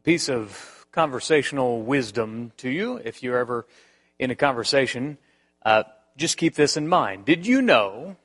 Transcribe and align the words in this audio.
a 0.00 0.02
piece 0.02 0.30
of 0.30 0.86
conversational 0.92 1.82
wisdom 1.82 2.52
to 2.56 2.70
you 2.70 2.96
if 3.04 3.22
you're 3.22 3.36
ever 3.36 3.66
in 4.18 4.30
a 4.30 4.34
conversation. 4.34 5.18
Uh, 5.62 5.82
just 6.16 6.38
keep 6.38 6.54
this 6.54 6.78
in 6.78 6.88
mind. 6.88 7.26
Did 7.26 7.46
you 7.46 7.60
know 7.60 8.16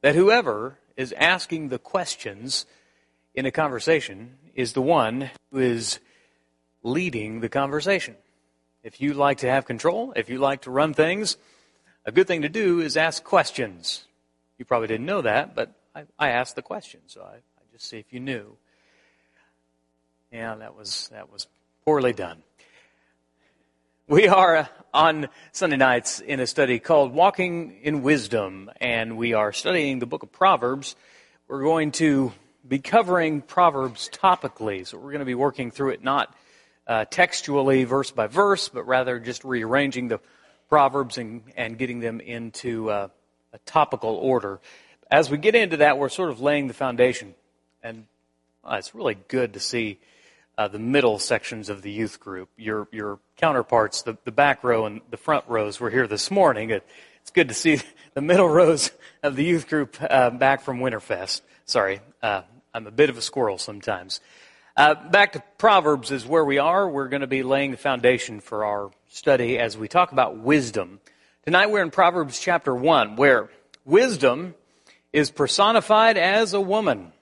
that 0.00 0.16
whoever 0.16 0.76
is 0.96 1.12
asking 1.12 1.68
the 1.68 1.78
questions 1.78 2.66
in 3.36 3.46
a 3.46 3.52
conversation 3.52 4.34
is 4.56 4.72
the 4.72 4.82
one 4.82 5.30
who 5.52 5.60
is 5.60 6.00
leading 6.82 7.38
the 7.38 7.48
conversation? 7.48 8.16
If 8.82 9.00
you 9.00 9.14
like 9.14 9.38
to 9.38 9.48
have 9.48 9.66
control, 9.66 10.12
if 10.16 10.28
you 10.28 10.38
like 10.38 10.62
to 10.62 10.72
run 10.72 10.92
things, 10.92 11.36
a 12.04 12.10
good 12.10 12.26
thing 12.26 12.42
to 12.42 12.48
do 12.48 12.80
is 12.80 12.96
ask 12.96 13.22
questions. 13.22 14.06
You 14.58 14.64
probably 14.64 14.88
didn't 14.88 15.06
know 15.06 15.22
that, 15.22 15.54
but 15.54 15.72
I, 15.94 16.02
I 16.18 16.30
asked 16.30 16.56
the 16.56 16.62
question, 16.62 17.02
so 17.06 17.22
I, 17.22 17.36
I 17.36 17.62
just 17.72 17.88
see 17.88 17.98
if 17.98 18.12
you 18.12 18.18
knew. 18.18 18.56
Yeah, 20.34 20.56
that 20.56 20.74
was 20.74 21.08
that 21.12 21.32
was 21.32 21.46
poorly 21.84 22.12
done. 22.12 22.42
We 24.08 24.26
are 24.26 24.68
on 24.92 25.28
Sunday 25.52 25.76
nights 25.76 26.18
in 26.18 26.40
a 26.40 26.46
study 26.48 26.80
called 26.80 27.12
Walking 27.12 27.78
in 27.82 28.02
Wisdom, 28.02 28.68
and 28.80 29.16
we 29.16 29.34
are 29.34 29.52
studying 29.52 30.00
the 30.00 30.06
book 30.06 30.24
of 30.24 30.32
Proverbs. 30.32 30.96
We're 31.46 31.62
going 31.62 31.92
to 31.92 32.32
be 32.66 32.80
covering 32.80 33.42
Proverbs 33.42 34.10
topically, 34.12 34.84
so 34.84 34.98
we're 34.98 35.12
going 35.12 35.20
to 35.20 35.24
be 35.24 35.36
working 35.36 35.70
through 35.70 35.90
it 35.90 36.02
not 36.02 36.34
uh, 36.88 37.04
textually, 37.04 37.84
verse 37.84 38.10
by 38.10 38.26
verse, 38.26 38.68
but 38.68 38.88
rather 38.88 39.20
just 39.20 39.44
rearranging 39.44 40.08
the 40.08 40.18
Proverbs 40.68 41.16
and, 41.16 41.44
and 41.56 41.78
getting 41.78 42.00
them 42.00 42.18
into 42.18 42.90
uh, 42.90 43.06
a 43.52 43.58
topical 43.58 44.16
order. 44.16 44.58
As 45.12 45.30
we 45.30 45.38
get 45.38 45.54
into 45.54 45.76
that, 45.76 45.96
we're 45.96 46.08
sort 46.08 46.30
of 46.30 46.40
laying 46.40 46.66
the 46.66 46.74
foundation, 46.74 47.36
and 47.84 48.06
uh, 48.64 48.74
it's 48.80 48.96
really 48.96 49.16
good 49.28 49.52
to 49.52 49.60
see 49.60 50.00
uh, 50.56 50.68
the 50.68 50.78
middle 50.78 51.18
sections 51.18 51.68
of 51.68 51.82
the 51.82 51.90
youth 51.90 52.20
group. 52.20 52.48
Your 52.56 52.88
your 52.92 53.18
counterparts, 53.36 54.02
the, 54.02 54.16
the 54.24 54.32
back 54.32 54.64
row 54.64 54.86
and 54.86 55.00
the 55.10 55.16
front 55.16 55.44
rows, 55.48 55.80
were 55.80 55.90
here 55.90 56.06
this 56.06 56.30
morning. 56.30 56.70
It, 56.70 56.86
it's 57.22 57.30
good 57.30 57.48
to 57.48 57.54
see 57.54 57.80
the 58.14 58.20
middle 58.20 58.48
rows 58.48 58.90
of 59.22 59.36
the 59.36 59.44
youth 59.44 59.68
group 59.68 59.96
uh, 60.00 60.30
back 60.30 60.62
from 60.62 60.78
Winterfest. 60.78 61.40
Sorry, 61.64 62.00
uh, 62.22 62.42
I'm 62.72 62.86
a 62.86 62.90
bit 62.90 63.10
of 63.10 63.18
a 63.18 63.22
squirrel 63.22 63.58
sometimes. 63.58 64.20
Uh, 64.76 64.94
back 65.10 65.32
to 65.32 65.42
Proverbs 65.56 66.10
is 66.10 66.26
where 66.26 66.44
we 66.44 66.58
are. 66.58 66.88
We're 66.88 67.08
going 67.08 67.20
to 67.20 67.28
be 67.28 67.44
laying 67.44 67.70
the 67.70 67.76
foundation 67.76 68.40
for 68.40 68.64
our 68.64 68.90
study 69.08 69.56
as 69.56 69.78
we 69.78 69.86
talk 69.86 70.10
about 70.10 70.38
wisdom. 70.38 70.98
Tonight 71.44 71.70
we're 71.70 71.82
in 71.82 71.92
Proverbs 71.92 72.40
chapter 72.40 72.74
1, 72.74 73.14
where 73.14 73.50
wisdom 73.84 74.54
is 75.12 75.30
personified 75.30 76.16
as 76.16 76.54
a 76.54 76.60
woman. 76.60 77.12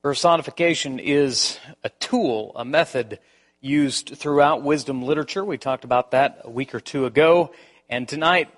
Personification 0.00 1.00
is 1.00 1.58
a 1.82 1.88
tool, 1.88 2.52
a 2.54 2.64
method 2.64 3.18
used 3.60 4.16
throughout 4.16 4.62
wisdom 4.62 5.02
literature. 5.02 5.44
We 5.44 5.58
talked 5.58 5.82
about 5.82 6.12
that 6.12 6.42
a 6.44 6.50
week 6.50 6.72
or 6.72 6.78
two 6.78 7.04
ago. 7.04 7.52
And 7.90 8.08
tonight, 8.08 8.48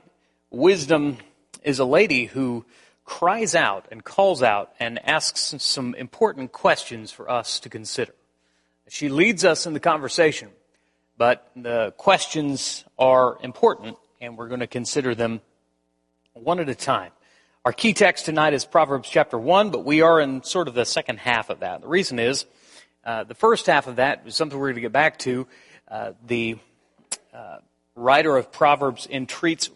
wisdom 0.51 1.17
is 1.63 1.79
a 1.79 1.87
lady 1.87 2.27
who 2.27 2.67
cries 3.07 3.55
out 3.55 3.87
and 3.91 4.05
calls 4.05 4.43
out 4.43 4.75
and 4.79 4.99
asks 5.09 5.55
some 5.63 5.95
important 5.95 6.53
questions 6.53 7.11
for 7.11 7.31
us 7.31 7.59
to 7.61 7.71
consider. 7.71 8.15
She 8.91 9.09
leads 9.09 9.43
us 9.43 9.65
in 9.65 9.73
the 9.73 9.81
conversation, 9.81 10.51
but 11.17 11.51
the 11.57 11.95
questions 11.97 12.85
are 12.99 13.39
important, 13.43 13.97
and 14.21 14.37
we're 14.37 14.49
going 14.49 14.61
to 14.61 14.67
consider 14.67 15.15
them 15.15 15.41
one 16.35 16.61
at 16.61 16.69
a 16.69 16.75
time. 16.75 17.13
Our 17.63 17.75
key 17.75 17.93
text 17.93 18.25
tonight 18.25 18.55
is 18.55 18.65
Proverbs 18.65 19.07
chapter 19.07 19.37
1, 19.39 19.69
but 19.69 19.85
we 19.85 20.01
are 20.01 20.19
in 20.19 20.43
sort 20.43 20.67
of 20.67 20.73
the 20.73 20.87
second 20.87 21.19
half 21.19 21.51
of 21.51 21.61
that. 21.61 21.83
The 21.83 21.89
reason 21.89 22.19
is, 22.19 22.47
uh, 23.05 23.25
the 23.25 23.35
first 23.35 23.67
half 23.67 23.87
of 23.87 23.97
that 23.97 24.23
is 24.25 24.35
something 24.35 24.59
we're 24.59 24.69
going 24.69 24.77
to 24.77 24.81
get 24.81 24.93
back 24.93 25.19
to. 25.19 25.47
Uh, 25.87 26.13
the 26.27 26.57
uh, 27.35 27.59
writer 27.95 28.35
of 28.39 28.51
Proverbs 28.51 29.07
entreats 29.11 29.69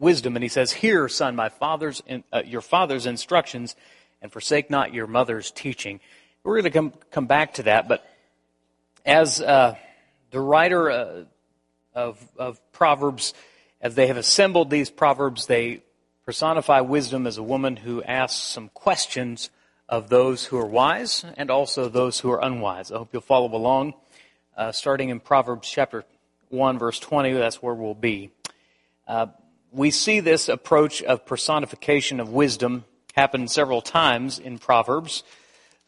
wisdom, 0.00 0.34
and 0.34 0.42
he 0.42 0.48
says, 0.48 0.72
"Hear, 0.72 1.08
son, 1.08 1.36
my 1.36 1.48
father's 1.48 2.02
in, 2.08 2.24
uh, 2.32 2.42
your 2.44 2.60
father's 2.60 3.06
instructions, 3.06 3.76
and 4.20 4.32
forsake 4.32 4.68
not 4.68 4.92
your 4.92 5.06
mother's 5.06 5.52
teaching." 5.52 6.00
We're 6.42 6.60
going 6.60 6.64
to 6.64 6.70
come 6.70 6.92
come 7.12 7.26
back 7.26 7.54
to 7.54 7.62
that, 7.64 7.86
but 7.86 8.04
as 9.06 9.40
uh, 9.40 9.76
the 10.32 10.40
writer 10.40 10.90
uh, 10.90 11.24
of 11.94 12.18
of 12.36 12.72
Proverbs, 12.72 13.32
as 13.80 13.94
they 13.94 14.08
have 14.08 14.16
assembled 14.16 14.70
these 14.70 14.90
proverbs, 14.90 15.46
they 15.46 15.82
personify 16.24 16.80
wisdom 16.80 17.26
as 17.26 17.38
a 17.38 17.42
woman 17.42 17.76
who 17.76 18.02
asks 18.02 18.40
some 18.40 18.68
questions 18.68 19.50
of 19.88 20.08
those 20.08 20.46
who 20.46 20.58
are 20.58 20.66
wise 20.66 21.24
and 21.36 21.50
also 21.50 21.88
those 21.88 22.20
who 22.20 22.30
are 22.30 22.42
unwise. 22.42 22.92
I 22.92 22.98
hope 22.98 23.10
you'll 23.12 23.22
follow 23.22 23.54
along. 23.54 23.94
Uh, 24.56 24.70
starting 24.72 25.08
in 25.08 25.20
Proverbs 25.20 25.68
chapter 25.68 26.04
1, 26.50 26.78
verse 26.78 26.98
20, 27.00 27.32
that's 27.32 27.62
where 27.62 27.74
we'll 27.74 27.94
be. 27.94 28.30
Uh, 29.08 29.26
we 29.72 29.90
see 29.90 30.20
this 30.20 30.48
approach 30.48 31.02
of 31.02 31.26
personification 31.26 32.20
of 32.20 32.28
wisdom 32.28 32.84
happen 33.14 33.48
several 33.48 33.82
times 33.82 34.38
in 34.38 34.58
Proverbs. 34.58 35.22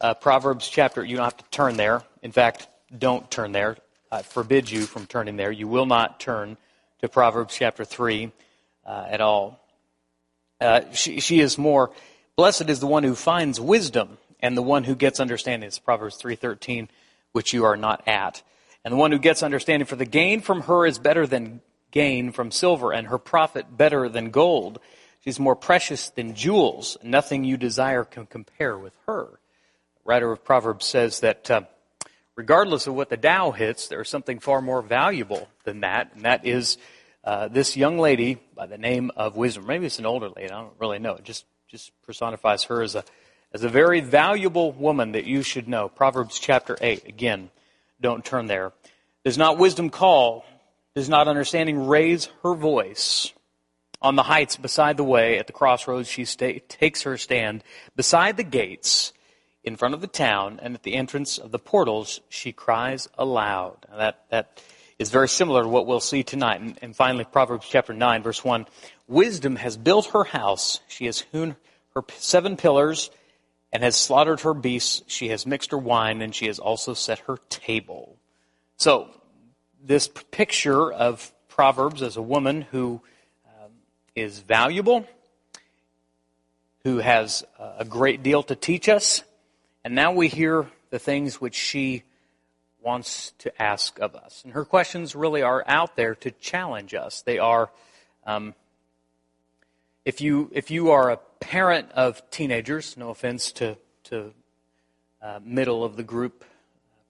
Uh, 0.01 0.13
Proverbs 0.13 0.67
chapter, 0.67 1.03
you 1.03 1.15
don't 1.15 1.25
have 1.25 1.37
to 1.37 1.45
turn 1.51 1.77
there. 1.77 2.03
In 2.21 2.31
fact, 2.31 2.67
don't 2.97 3.29
turn 3.31 3.51
there. 3.51 3.77
I 4.11 4.21
forbid 4.21 4.69
you 4.69 4.81
from 4.81 5.05
turning 5.05 5.37
there. 5.37 5.51
You 5.51 5.67
will 5.67 5.85
not 5.85 6.19
turn 6.19 6.57
to 7.01 7.07
Proverbs 7.07 7.55
chapter 7.55 7.85
3 7.85 8.31
uh, 8.85 9.05
at 9.09 9.21
all. 9.21 9.64
Uh, 10.65 10.91
she, 10.91 11.19
she 11.19 11.39
is 11.39 11.57
more 11.57 11.91
blessed 12.35 12.69
is 12.69 12.79
the 12.79 12.87
one 12.87 13.03
who 13.03 13.13
finds 13.13 13.61
wisdom 13.61 14.17
and 14.39 14.57
the 14.57 14.63
one 14.63 14.83
who 14.83 14.95
gets 14.95 15.19
understanding. 15.19 15.67
It's 15.67 15.79
Proverbs 15.79 16.17
3:13, 16.21 16.89
which 17.31 17.53
you 17.53 17.65
are 17.65 17.77
not 17.77 18.05
at. 18.07 18.41
And 18.83 18.91
the 18.91 18.97
one 18.97 19.11
who 19.11 19.19
gets 19.19 19.43
understanding 19.43 19.85
for 19.85 19.95
the 19.95 20.05
gain 20.05 20.41
from 20.41 20.61
her 20.61 20.85
is 20.85 20.99
better 20.99 21.27
than 21.27 21.61
gain 21.91 22.31
from 22.31 22.51
silver 22.51 22.91
and 22.91 23.07
her 23.07 23.17
profit 23.17 23.77
better 23.77 24.09
than 24.09 24.31
gold. 24.31 24.79
She's 25.23 25.39
more 25.39 25.55
precious 25.55 26.09
than 26.09 26.35
jewels. 26.35 26.97
Nothing 27.01 27.43
you 27.43 27.57
desire 27.57 28.03
can 28.03 28.25
compare 28.25 28.77
with 28.77 28.93
her. 29.07 29.25
The 29.95 30.01
writer 30.03 30.31
of 30.31 30.43
Proverbs 30.43 30.85
says 30.85 31.19
that 31.21 31.49
uh, 31.49 31.61
regardless 32.35 32.85
of 32.87 32.95
what 32.95 33.09
the 33.09 33.17
Dow 33.17 33.51
hits, 33.51 33.87
there's 33.87 34.09
something 34.09 34.39
far 34.39 34.61
more 34.61 34.81
valuable 34.81 35.47
than 35.63 35.81
that, 35.81 36.11
and 36.13 36.25
that 36.25 36.45
is 36.45 36.77
uh, 37.25 37.47
this 37.47 37.75
young 37.75 37.97
lady 37.97 38.37
by 38.55 38.67
the 38.67 38.77
name 38.77 39.11
of 39.15 39.35
Wisdom. 39.35 39.65
Maybe 39.65 39.87
it's 39.87 39.99
an 39.99 40.05
older 40.05 40.29
lady. 40.29 40.51
I 40.51 40.61
don't 40.61 40.73
really 40.79 40.99
know. 40.99 41.15
It 41.15 41.23
just 41.23 41.45
just 41.67 41.91
personifies 42.03 42.63
her 42.65 42.81
as 42.81 42.95
a 42.95 43.03
as 43.51 43.63
a 43.63 43.69
very 43.69 43.99
valuable 43.99 44.71
woman 44.71 45.13
that 45.13 45.25
you 45.25 45.41
should 45.41 45.67
know. 45.67 45.89
Proverbs 45.89 46.39
chapter 46.39 46.77
eight. 46.81 47.07
Again, 47.07 47.49
don't 47.99 48.23
turn 48.23 48.45
there. 48.45 48.73
Does 49.23 49.37
not 49.37 49.57
wisdom 49.57 49.89
call? 49.89 50.45
Does 50.93 51.09
not 51.09 51.27
understanding 51.27 51.87
raise 51.87 52.29
her 52.43 52.53
voice? 52.53 53.33
On 54.01 54.15
the 54.15 54.23
heights 54.23 54.55
beside 54.55 54.97
the 54.97 55.03
way, 55.03 55.39
at 55.39 55.47
the 55.47 55.53
crossroads, 55.53 56.07
she 56.07 56.25
sta- 56.25 56.59
takes 56.67 57.01
her 57.01 57.17
stand. 57.17 57.63
Beside 57.95 58.37
the 58.37 58.43
gates, 58.43 59.13
in 59.63 59.75
front 59.75 59.95
of 59.95 60.01
the 60.01 60.07
town, 60.07 60.59
and 60.61 60.75
at 60.75 60.83
the 60.83 60.93
entrance 60.93 61.39
of 61.39 61.51
the 61.51 61.57
portals, 61.57 62.21
she 62.29 62.51
cries 62.51 63.09
aloud. 63.17 63.77
Now 63.89 63.97
that 63.97 64.25
that 64.29 64.61
is 64.97 65.09
very 65.09 65.27
similar 65.27 65.63
to 65.63 65.69
what 65.69 65.85
we'll 65.85 65.99
see 65.99 66.23
tonight. 66.23 66.61
And, 66.61 66.77
and 66.81 66.95
finally, 66.95 67.25
Proverbs 67.25 67.67
chapter 67.69 67.93
9, 67.93 68.23
verse 68.23 68.43
1. 68.43 68.65
Wisdom 69.07 69.55
has 69.57 69.77
built 69.77 70.07
her 70.07 70.23
house. 70.23 70.79
She 70.87 71.05
has 71.05 71.21
hewn 71.31 71.55
her 71.95 72.03
seven 72.17 72.57
pillars 72.57 73.11
and 73.73 73.83
has 73.83 73.95
slaughtered 73.95 74.41
her 74.41 74.53
beasts. 74.53 75.01
She 75.07 75.29
has 75.29 75.45
mixed 75.45 75.71
her 75.71 75.77
wine 75.77 76.21
and 76.21 76.33
she 76.33 76.47
has 76.47 76.59
also 76.59 76.93
set 76.93 77.19
her 77.19 77.37
table. 77.49 78.17
So, 78.77 79.09
this 79.83 80.07
picture 80.31 80.91
of 80.91 81.31
Proverbs 81.47 82.01
as 82.01 82.17
a 82.17 82.21
woman 82.21 82.61
who 82.61 83.01
um, 83.45 83.71
is 84.15 84.39
valuable, 84.39 85.05
who 86.83 86.97
has 86.97 87.45
a 87.59 87.85
great 87.85 88.23
deal 88.23 88.43
to 88.43 88.55
teach 88.55 88.89
us, 88.89 89.23
and 89.83 89.93
now 89.93 90.11
we 90.11 90.27
hear 90.27 90.67
the 90.89 90.99
things 90.99 91.39
which 91.39 91.55
she 91.55 92.03
wants 92.85 93.33
to 93.39 93.61
ask 93.61 93.99
of 93.99 94.15
us. 94.15 94.43
And 94.45 94.53
her 94.53 94.63
questions 94.63 95.15
really 95.15 95.41
are 95.41 95.63
out 95.67 95.95
there 95.95 96.13
to 96.15 96.29
challenge 96.29 96.93
us. 96.93 97.23
They 97.23 97.39
are, 97.39 97.71
um, 98.25 98.53
if 100.05 100.21
you 100.21 100.51
if 100.53 100.69
you 100.69 100.91
are 100.91 101.09
a 101.09 101.17
parent 101.39 101.91
of 101.93 102.21
teenagers, 102.29 102.95
no 102.95 103.09
offense 103.09 103.51
to 103.53 103.77
to 104.03 104.31
uh, 105.21 105.39
middle 105.43 105.83
of 105.83 105.97
the 105.97 106.03
group, 106.03 106.45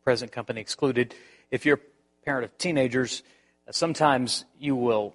present 0.04 0.32
company 0.32 0.62
excluded. 0.62 1.14
If 1.52 1.66
you're 1.66 1.76
a 1.76 2.26
parent 2.26 2.46
of 2.46 2.58
teenagers, 2.58 3.22
sometimes 3.70 4.46
you 4.58 4.78
will 4.78 5.14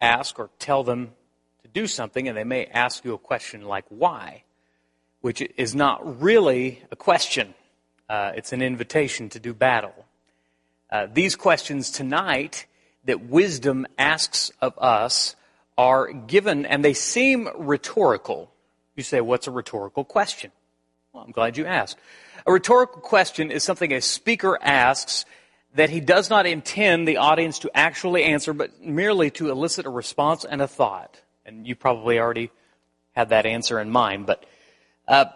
ask 0.00 0.38
or 0.38 0.48
tell 0.58 0.84
them 0.84 1.12
to 1.62 1.68
do 1.68 1.86
something, 1.86 2.26
and 2.26 2.36
they 2.36 2.44
may 2.44 2.64
ask 2.64 3.04
you 3.04 3.12
a 3.12 3.18
question 3.18 3.60
like 3.60 3.84
"Why," 3.90 4.44
which 5.20 5.42
is 5.58 5.74
not 5.74 6.22
really 6.22 6.82
a 6.90 6.96
question. 6.96 7.54
Uh, 8.08 8.32
it's 8.36 8.52
an 8.52 8.62
invitation 8.62 9.28
to 9.30 9.40
do 9.40 9.52
battle. 9.52 10.06
Uh, 10.90 11.06
these 11.12 11.34
questions 11.34 11.90
tonight 11.90 12.66
that 13.04 13.28
wisdom 13.28 13.86
asks 13.98 14.52
of 14.60 14.78
us 14.78 15.34
are 15.76 16.12
given, 16.12 16.64
and 16.64 16.84
they 16.84 16.94
seem 16.94 17.48
rhetorical. 17.56 18.50
You 18.94 19.02
say, 19.02 19.20
what's 19.20 19.46
a 19.46 19.50
rhetorical 19.50 20.04
question? 20.04 20.52
Well, 21.12 21.24
I'm 21.24 21.32
glad 21.32 21.56
you 21.56 21.66
asked. 21.66 21.98
A 22.46 22.52
rhetorical 22.52 23.00
question 23.00 23.50
is 23.50 23.64
something 23.64 23.92
a 23.92 24.00
speaker 24.00 24.58
asks 24.62 25.24
that 25.74 25.90
he 25.90 26.00
does 26.00 26.30
not 26.30 26.46
intend 26.46 27.06
the 27.06 27.18
audience 27.18 27.58
to 27.60 27.70
actually 27.74 28.24
answer, 28.24 28.52
but 28.52 28.82
merely 28.82 29.30
to 29.32 29.50
elicit 29.50 29.84
a 29.84 29.90
response 29.90 30.44
and 30.44 30.62
a 30.62 30.68
thought. 30.68 31.20
And 31.44 31.66
you 31.66 31.74
probably 31.74 32.18
already 32.18 32.50
had 33.12 33.30
that 33.30 33.46
answer 33.46 33.80
in 33.80 33.90
mind. 33.90 34.26
But 34.26 34.44
uh, 35.08 35.26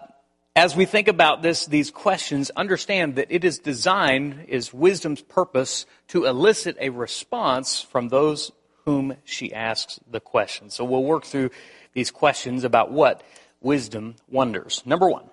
as 0.61 0.77
we 0.77 0.85
think 0.85 1.09
about 1.09 1.41
this, 1.41 1.65
these 1.65 1.91
questions, 1.91 2.51
understand 2.55 3.15
that 3.15 3.29
it 3.31 3.47
is 3.47 3.59
designed, 3.59 4.45
is 4.47 4.75
wisdom's 4.75 5.23
purpose, 5.23 5.87
to 6.09 6.27
elicit 6.27 6.77
a 6.79 6.91
response 6.91 7.81
from 7.81 8.09
those 8.09 8.53
whom 8.85 9.17
she 9.25 9.55
asks 9.55 9.99
the 10.11 10.21
question. 10.21 10.69
So 10.69 10.85
we'll 10.85 11.03
work 11.03 11.25
through 11.25 11.49
these 11.95 12.11
questions 12.11 12.63
about 12.63 12.93
what 12.93 13.23
wisdom 13.63 14.17
wonders. 14.29 14.83
Number 14.85 15.09
one, 15.09 15.25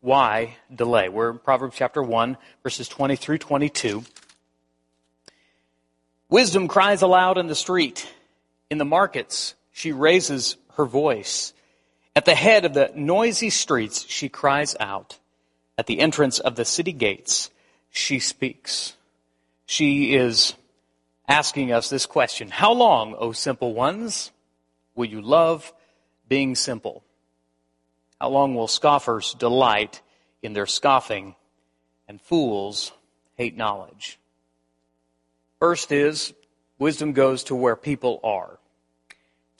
why 0.00 0.56
delay? 0.74 1.08
We're 1.08 1.30
in 1.30 1.38
Proverbs 1.38 1.76
chapter 1.76 2.02
1, 2.02 2.36
verses 2.64 2.88
20 2.88 3.14
through 3.14 3.38
22. 3.38 4.02
Wisdom 6.28 6.66
cries 6.66 7.02
aloud 7.02 7.38
in 7.38 7.46
the 7.46 7.54
street. 7.54 8.12
In 8.68 8.78
the 8.78 8.84
markets, 8.84 9.54
she 9.70 9.92
raises 9.92 10.56
her 10.74 10.86
voice. 10.86 11.52
At 12.14 12.24
the 12.26 12.34
head 12.34 12.64
of 12.64 12.74
the 12.74 12.92
noisy 12.94 13.50
streets, 13.50 14.06
she 14.08 14.28
cries 14.28 14.76
out. 14.78 15.18
At 15.78 15.86
the 15.86 16.00
entrance 16.00 16.38
of 16.38 16.56
the 16.56 16.64
city 16.64 16.92
gates, 16.92 17.50
she 17.90 18.18
speaks. 18.18 18.94
She 19.64 20.14
is 20.14 20.54
asking 21.26 21.72
us 21.72 21.88
this 21.88 22.06
question 22.06 22.48
How 22.48 22.72
long, 22.72 23.14
O 23.14 23.32
simple 23.32 23.72
ones, 23.72 24.30
will 24.94 25.06
you 25.06 25.22
love 25.22 25.72
being 26.28 26.54
simple? 26.54 27.02
How 28.20 28.28
long 28.28 28.54
will 28.54 28.68
scoffers 28.68 29.34
delight 29.34 30.02
in 30.42 30.52
their 30.52 30.66
scoffing 30.66 31.34
and 32.06 32.20
fools 32.20 32.92
hate 33.36 33.56
knowledge? 33.56 34.18
First 35.58 35.90
is 35.90 36.34
wisdom 36.78 37.12
goes 37.12 37.44
to 37.44 37.54
where 37.54 37.76
people 37.76 38.20
are, 38.22 38.58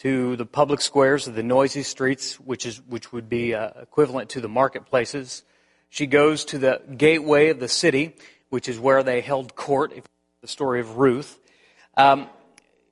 to 0.03 0.35
the 0.35 0.45
public 0.45 0.81
squares 0.81 1.29
of 1.29 1.37
the 1.37 1.45
noisy 1.45 1.85
streets, 1.85 2.35
which 2.41 2.67
is 2.67 2.83
which 2.89 3.13
would 3.13 3.29
be 3.29 3.55
uh, 3.55 3.71
equivalent 3.81 4.31
to 4.31 4.41
the 4.41 4.49
marketplaces. 4.49 5.45
She 5.91 6.09
goes 6.09 6.45
to 6.47 6.59
the 6.59 6.83
gateway 6.97 7.51
of 7.51 7.61
the 7.61 7.69
city, 7.69 8.17
which 8.49 8.69
is 8.69 8.81
where 8.81 9.05
they 9.05 9.21
held 9.21 9.55
court. 9.55 9.95
The 10.41 10.49
story 10.49 10.81
of 10.81 10.97
Ruth. 10.97 11.39
Um, 11.97 12.29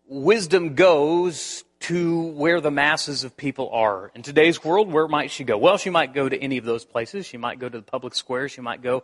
wisdom 0.07 0.77
goes 0.77 1.65
to 1.81 2.21
where 2.21 2.61
the 2.61 2.71
masses 2.71 3.25
of 3.25 3.37
people 3.37 3.71
are. 3.71 4.13
In 4.15 4.23
today's 4.23 4.63
world, 4.63 4.93
where 4.93 5.09
might 5.09 5.33
she 5.33 5.43
go? 5.43 5.59
Well, 5.59 5.79
she 5.79 5.91
might 5.91 6.15
go 6.15 6.29
to 6.29 6.39
any 6.39 6.59
of 6.59 6.65
those 6.65 6.85
places. 6.85 7.27
She 7.27 7.39
might 7.39 7.59
go 7.59 7.69
to 7.69 7.79
the 7.79 7.83
public 7.83 8.15
square. 8.15 8.49
She 8.49 8.61
might 8.61 8.83
go 8.83 9.03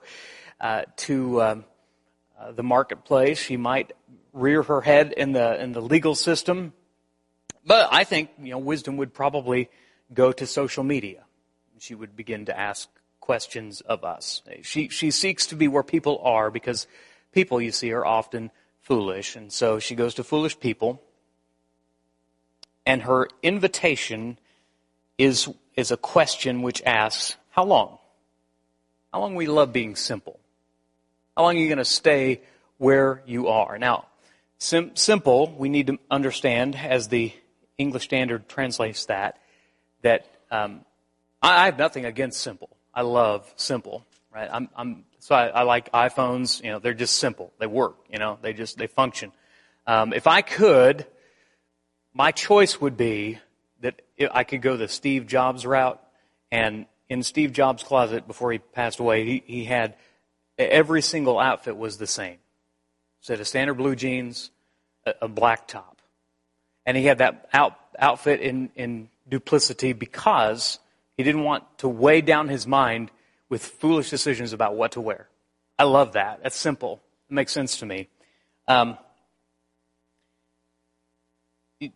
uh, 0.60 0.82
to 0.98 1.42
um, 1.42 1.64
uh, 2.38 2.52
the 2.52 2.62
marketplace. 2.62 3.40
She 3.40 3.56
might 3.56 3.94
rear 4.32 4.62
her 4.62 4.80
head 4.80 5.12
in 5.16 5.32
the 5.32 5.60
in 5.60 5.72
the 5.72 5.82
legal 5.82 6.14
system. 6.14 6.72
But 7.66 7.88
I 7.90 8.04
think 8.04 8.30
you 8.40 8.52
know 8.52 8.58
wisdom 8.58 8.96
would 8.98 9.12
probably 9.12 9.68
go 10.14 10.30
to 10.32 10.46
social 10.46 10.84
media. 10.84 11.24
She 11.78 11.94
would 11.94 12.16
begin 12.16 12.46
to 12.46 12.58
ask 12.58 12.88
questions 13.20 13.80
of 13.80 14.04
us. 14.04 14.42
She 14.62 14.88
she 14.88 15.10
seeks 15.10 15.46
to 15.48 15.56
be 15.56 15.66
where 15.66 15.82
people 15.82 16.20
are 16.22 16.50
because 16.50 16.86
people 17.32 17.60
you 17.60 17.72
see 17.72 17.92
are 17.92 18.06
often 18.06 18.52
foolish, 18.82 19.34
and 19.34 19.52
so 19.52 19.80
she 19.80 19.96
goes 19.96 20.14
to 20.14 20.24
foolish 20.24 20.58
people. 20.60 21.02
And 22.86 23.02
her 23.02 23.28
invitation 23.42 24.38
is 25.18 25.48
is 25.74 25.90
a 25.90 25.96
question 25.96 26.62
which 26.62 26.80
asks, 26.84 27.36
"How 27.50 27.64
long? 27.64 27.98
How 29.12 29.20
long 29.20 29.34
we 29.34 29.46
love 29.46 29.72
being 29.72 29.96
simple? 29.96 30.38
How 31.36 31.42
long 31.42 31.56
are 31.56 31.60
you 31.60 31.68
going 31.68 31.78
to 31.78 31.84
stay 31.84 32.42
where 32.78 33.22
you 33.26 33.48
are?" 33.48 33.76
Now, 33.76 34.06
sim- 34.58 34.94
simple, 34.94 35.52
we 35.58 35.68
need 35.68 35.88
to 35.88 35.98
understand, 36.10 36.76
as 36.76 37.08
the 37.08 37.32
English 37.78 38.04
Standard 38.04 38.48
translates 38.48 39.06
that, 39.06 39.38
that 40.02 40.26
um, 40.50 40.84
I, 41.42 41.62
I 41.62 41.64
have 41.66 41.78
nothing 41.78 42.04
against 42.04 42.40
simple. 42.40 42.76
I 42.94 43.02
love 43.02 43.52
simple. 43.56 44.04
Right? 44.32 44.48
I'm, 44.50 44.68
I'm 44.76 45.04
so 45.18 45.34
I, 45.34 45.46
I, 45.48 45.62
like 45.62 45.90
iPhones. 45.92 46.62
You 46.62 46.72
know, 46.72 46.78
they're 46.78 46.94
just 46.94 47.16
simple. 47.16 47.52
They 47.58 47.66
work. 47.66 47.96
You 48.10 48.18
know, 48.18 48.38
they 48.40 48.52
just 48.52 48.76
they 48.78 48.86
function. 48.86 49.32
Um, 49.86 50.12
if 50.12 50.26
I 50.26 50.42
could, 50.42 51.06
my 52.12 52.32
choice 52.32 52.80
would 52.80 52.96
be 52.96 53.38
that 53.80 54.00
I 54.32 54.44
could 54.44 54.62
go 54.62 54.76
the 54.76 54.88
Steve 54.88 55.26
Jobs 55.26 55.64
route. 55.66 56.02
And 56.50 56.86
in 57.08 57.22
Steve 57.22 57.52
Jobs' 57.52 57.82
closet 57.82 58.26
before 58.26 58.52
he 58.52 58.58
passed 58.58 58.98
away, 58.98 59.24
he, 59.24 59.42
he 59.46 59.64
had 59.64 59.96
every 60.58 61.02
single 61.02 61.38
outfit 61.38 61.76
was 61.76 61.98
the 61.98 62.06
same. 62.06 62.38
Set 63.20 63.40
of 63.40 63.48
standard 63.48 63.74
blue 63.74 63.96
jeans, 63.96 64.50
a, 65.04 65.14
a 65.22 65.28
black 65.28 65.66
top, 65.66 65.95
and 66.86 66.96
he 66.96 67.04
had 67.04 67.18
that 67.18 67.48
out, 67.52 67.74
outfit 67.98 68.40
in 68.40 68.70
in 68.76 69.10
duplicity 69.28 69.92
because 69.92 70.78
he 71.16 71.22
didn't 71.22 71.44
want 71.44 71.64
to 71.78 71.88
weigh 71.88 72.20
down 72.20 72.48
his 72.48 72.66
mind 72.66 73.10
with 73.48 73.64
foolish 73.64 74.10
decisions 74.10 74.52
about 74.52 74.74
what 74.74 74.92
to 74.92 75.00
wear. 75.00 75.28
I 75.78 75.84
love 75.84 76.12
that. 76.12 76.42
That's 76.42 76.56
simple. 76.56 77.00
It 77.30 77.34
makes 77.34 77.52
sense 77.52 77.78
to 77.78 77.86
me. 77.86 78.08
Um, 78.68 78.98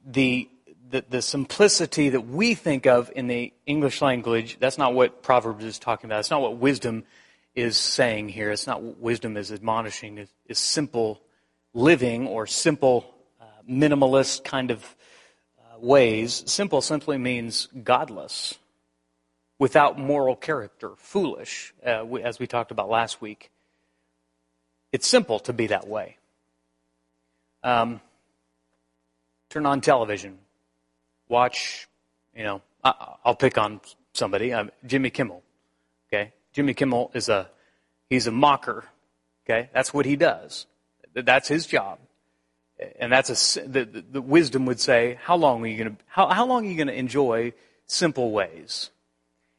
the, 0.04 0.48
the, 0.90 1.04
the 1.08 1.22
simplicity 1.22 2.10
that 2.10 2.26
we 2.26 2.54
think 2.54 2.86
of 2.86 3.10
in 3.14 3.26
the 3.26 3.52
English 3.66 4.02
language, 4.02 4.58
that's 4.60 4.78
not 4.78 4.94
what 4.94 5.22
Proverbs 5.22 5.64
is 5.64 5.78
talking 5.78 6.08
about. 6.08 6.20
It's 6.20 6.30
not 6.30 6.42
what 6.42 6.58
wisdom 6.58 7.04
is 7.54 7.76
saying 7.76 8.28
here. 8.28 8.50
It's 8.50 8.66
not 8.66 8.82
what 8.82 8.98
wisdom 8.98 9.36
is 9.36 9.50
admonishing. 9.50 10.18
It's, 10.18 10.32
it's 10.46 10.60
simple 10.60 11.20
living 11.72 12.26
or 12.26 12.46
simple 12.46 13.14
minimalist 13.70 14.44
kind 14.44 14.70
of 14.70 14.96
uh, 15.58 15.78
ways. 15.78 16.42
Simple 16.46 16.80
simply 16.80 17.18
means 17.18 17.68
godless 17.84 18.58
without 19.58 19.98
moral 19.98 20.34
character, 20.34 20.92
foolish, 20.96 21.72
uh, 21.86 22.04
as 22.16 22.38
we 22.38 22.46
talked 22.46 22.70
about 22.70 22.88
last 22.88 23.20
week. 23.20 23.50
It's 24.90 25.06
simple 25.06 25.38
to 25.40 25.52
be 25.52 25.68
that 25.68 25.86
way. 25.86 26.16
Um, 27.62 28.00
turn 29.50 29.66
on 29.66 29.82
television, 29.82 30.38
watch, 31.28 31.86
you 32.34 32.42
know, 32.42 32.62
I, 32.82 33.16
will 33.24 33.34
pick 33.34 33.58
on 33.58 33.80
somebody, 34.14 34.52
um, 34.52 34.70
Jimmy 34.86 35.10
Kimmel. 35.10 35.42
Okay, 36.08 36.32
Jimmy 36.54 36.74
Kimmel 36.74 37.10
is 37.14 37.28
a 37.28 37.50
he's 38.08 38.26
a 38.26 38.32
mocker. 38.32 38.84
Okay, 39.44 39.68
that's 39.74 39.92
what 39.92 40.06
he 40.06 40.16
does. 40.16 40.66
That's 41.14 41.48
his 41.48 41.66
job, 41.66 41.98
and 42.98 43.12
that's 43.12 43.56
a 43.56 43.68
the, 43.68 44.04
the, 44.10 44.22
wisdom 44.22 44.66
would 44.66 44.80
say, 44.80 45.18
how 45.22 45.36
long 45.36 45.62
are 45.62 45.66
you 45.66 45.76
going 45.76 45.96
to 45.96 46.02
how, 46.06 46.28
how 46.28 46.46
long 46.46 46.66
are 46.66 46.68
you 46.68 46.76
going 46.76 46.88
to 46.88 46.98
enjoy 46.98 47.52
simple 47.86 48.30
ways? 48.30 48.90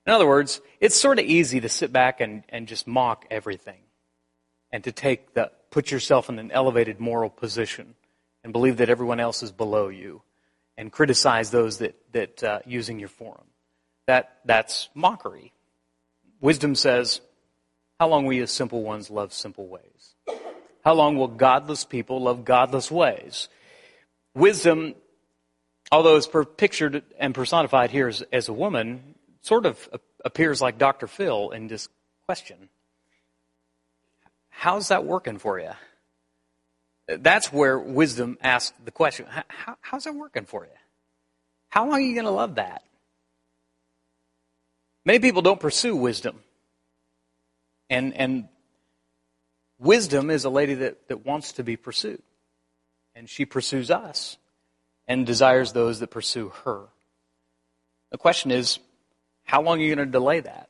In 0.06 0.14
other 0.14 0.28
words, 0.28 0.62
it's 0.80 0.96
sort 0.96 1.20
of 1.20 1.26
easy 1.26 1.62
to 1.62 1.70
sit 1.70 1.94
back 1.94 2.22
and, 2.22 2.44
and 2.50 2.68
just 2.68 2.88
mock 2.88 3.26
everything 3.30 3.80
and 4.72 4.84
to 4.84 4.92
take 4.92 5.34
the, 5.34 5.52
put 5.70 5.92
yourself 5.92 6.30
in 6.30 6.40
an 6.40 6.52
elevated 6.52 7.00
moral 7.00 7.30
position 7.30 7.96
and 8.44 8.52
believe 8.52 8.78
that 8.78 8.90
everyone 8.90 9.20
else 9.20 9.44
is 9.44 9.52
below 9.52 9.90
you 9.90 10.22
and 10.78 10.92
criticize 10.92 11.52
those 11.52 11.78
that, 11.78 11.96
that 12.14 12.44
uh, 12.44 12.60
using 12.66 13.00
your 13.00 13.10
forum. 13.10 13.46
That, 14.08 14.40
that's 14.46 14.90
mockery. 14.96 15.54
Wisdom 16.40 16.74
says, 16.74 17.22
how 18.00 18.08
long 18.08 18.26
will 18.26 18.34
you 18.34 18.48
simple 18.48 18.82
ones 18.82 19.12
love 19.12 19.32
simple 19.32 19.68
ways? 19.68 20.16
How 20.84 20.94
long 20.94 21.18
will 21.18 21.28
godless 21.28 21.86
people 21.86 22.22
love 22.22 22.44
godless 22.44 22.90
ways? 22.90 23.50
Wisdom, 24.34 24.96
although 25.92 26.16
it's 26.16 26.30
pictured 26.58 27.04
and 27.20 27.36
personified 27.36 27.92
here 27.92 28.08
as, 28.08 28.24
as 28.32 28.50
a 28.50 28.54
woman, 28.54 29.16
sort 29.42 29.66
of 29.66 29.90
appears 30.24 30.62
like 30.62 30.78
Dr. 30.78 31.08
Phil 31.08 31.52
in 31.52 31.68
this 31.68 31.88
question. 32.26 32.70
How's 34.50 34.90
that 34.90 35.06
working 35.06 35.38
for 35.38 35.60
you? 35.60 35.72
That's 37.08 37.52
where 37.52 37.78
wisdom 37.78 38.38
asks 38.42 38.78
the 38.84 38.92
question 38.92 39.26
how, 39.30 39.76
how's 39.82 40.06
that 40.06 40.16
working 40.16 40.46
for 40.46 40.66
you? 40.66 40.72
How 41.70 41.86
long 41.86 41.94
are 41.94 42.02
you 42.02 42.14
going 42.14 42.26
to 42.26 42.32
love 42.32 42.56
that? 42.56 42.84
Many 45.04 45.20
people 45.20 45.42
don't 45.42 45.60
pursue 45.60 45.96
wisdom. 45.96 46.40
And, 47.90 48.16
and 48.16 48.48
wisdom 49.82 50.30
is 50.30 50.46
a 50.46 50.50
lady 50.50 50.76
that, 50.76 51.08
that 51.10 51.26
wants 51.26 51.54
to 51.54 51.64
be 51.64 51.76
pursued. 51.76 52.22
And 53.16 53.30
she 53.30 53.46
pursues 53.46 53.92
us 53.92 54.38
and 55.08 55.26
desires 55.26 55.74
those 55.74 56.00
that 56.00 56.08
pursue 56.08 56.50
her. 56.64 56.86
The 58.12 58.18
question 58.18 58.52
is 58.52 58.80
how 59.44 59.62
long 59.62 59.80
are 59.80 59.84
you 59.84 59.94
going 59.96 60.08
to 60.08 60.12
delay 60.12 60.40
that? 60.40 60.70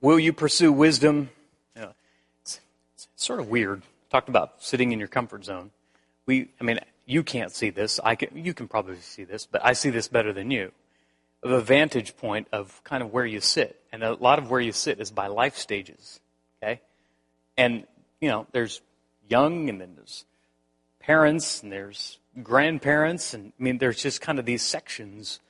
Will 0.00 0.18
you 0.18 0.32
pursue 0.32 0.72
wisdom? 0.72 1.30
You 1.76 1.82
know, 1.82 1.94
it's, 2.40 2.60
it's, 2.94 3.08
sort 3.14 3.38
of 3.38 3.48
weird. 3.48 3.82
Talked 4.10 4.28
about 4.28 4.62
sitting 4.62 4.90
in 4.90 4.98
your 4.98 5.08
comfort 5.08 5.44
zone. 5.44 5.70
We, 6.26 6.48
I 6.60 6.64
mean, 6.64 6.80
you 7.06 7.22
can't 7.22 7.52
see 7.52 7.70
this. 7.70 8.00
I 8.02 8.16
can, 8.16 8.36
you 8.36 8.54
can 8.54 8.66
probably 8.66 8.96
see 8.96 9.24
this, 9.24 9.46
but 9.46 9.64
I 9.64 9.74
see 9.74 9.90
this 9.90 10.08
better 10.08 10.32
than 10.32 10.50
you. 10.50 10.72
of 11.42 11.52
a 11.52 11.60
vantage 11.60 12.16
point 12.16 12.48
of 12.52 12.82
kind 12.82 13.02
of 13.02 13.12
where 13.12 13.26
you 13.26 13.40
sit. 13.40 13.80
And 13.92 14.02
a 14.02 14.14
lot 14.14 14.40
of 14.40 14.50
where 14.50 14.60
you 14.60 14.72
sit 14.72 14.98
is 14.98 15.12
by 15.12 15.28
life 15.28 15.56
stages. 15.56 16.20
Okay? 16.62 16.80
And, 17.56 17.86
you 18.20 18.28
know, 18.28 18.46
there's 18.52 18.80
young 19.28 19.68
and 19.68 19.80
then 19.80 19.94
there's 19.96 20.24
parents 21.00 21.62
and 21.62 21.72
there's 21.72 22.18
grandparents. 22.42 23.34
And 23.34 23.52
I 23.58 23.62
mean, 23.62 23.78
there's 23.78 24.00
just 24.00 24.20
kind 24.20 24.38
of 24.38 24.44
these 24.44 24.62
sections. 24.62 25.40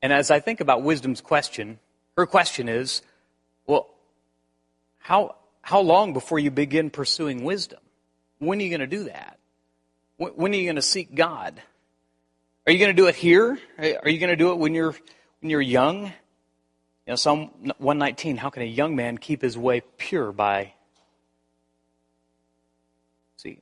And 0.00 0.12
as 0.12 0.30
I 0.30 0.40
think 0.40 0.60
about 0.60 0.82
wisdom's 0.82 1.20
question, 1.20 1.78
her 2.16 2.26
question 2.26 2.68
is, 2.68 3.02
well, 3.66 3.88
how, 4.98 5.36
how 5.60 5.80
long 5.80 6.12
before 6.12 6.38
you 6.38 6.50
begin 6.50 6.90
pursuing 6.90 7.44
wisdom? 7.44 7.80
When 8.38 8.58
are 8.58 8.62
you 8.62 8.70
going 8.70 8.80
to 8.80 8.86
do 8.86 9.04
that? 9.04 9.38
When 10.16 10.52
are 10.52 10.56
you 10.56 10.64
going 10.64 10.76
to 10.76 10.82
seek 10.82 11.14
God? 11.14 11.60
Are 12.66 12.72
you 12.72 12.78
going 12.78 12.94
to 12.94 13.02
do 13.02 13.08
it 13.08 13.16
here? 13.16 13.58
Are 13.78 14.08
you 14.08 14.18
going 14.18 14.30
to 14.30 14.36
do 14.36 14.52
it 14.52 14.58
when 14.58 14.74
you're 14.74 14.94
when 15.40 15.50
you're 15.50 15.60
young? 15.60 16.12
You 17.06 17.12
know, 17.12 17.16
Psalm 17.16 17.50
119, 17.78 18.36
how 18.36 18.50
can 18.50 18.62
a 18.62 18.66
young 18.66 18.94
man 18.94 19.18
keep 19.18 19.42
his 19.42 19.58
way 19.58 19.82
pure 19.98 20.32
by 20.32 20.74
See, 23.42 23.58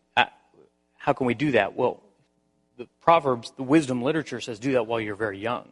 how 0.99 1.15
can 1.15 1.27
we 1.27 1.33
do 1.33 1.53
that? 1.53 1.75
Well, 1.75 2.03
the 2.77 2.87
Proverbs, 3.01 3.51
the 3.57 3.63
wisdom 3.63 4.03
literature 4.03 4.39
says 4.39 4.59
do 4.59 4.73
that 4.73 4.87
while 4.87 5.01
you're 5.01 5.17
very 5.17 5.39
young. 5.39 5.69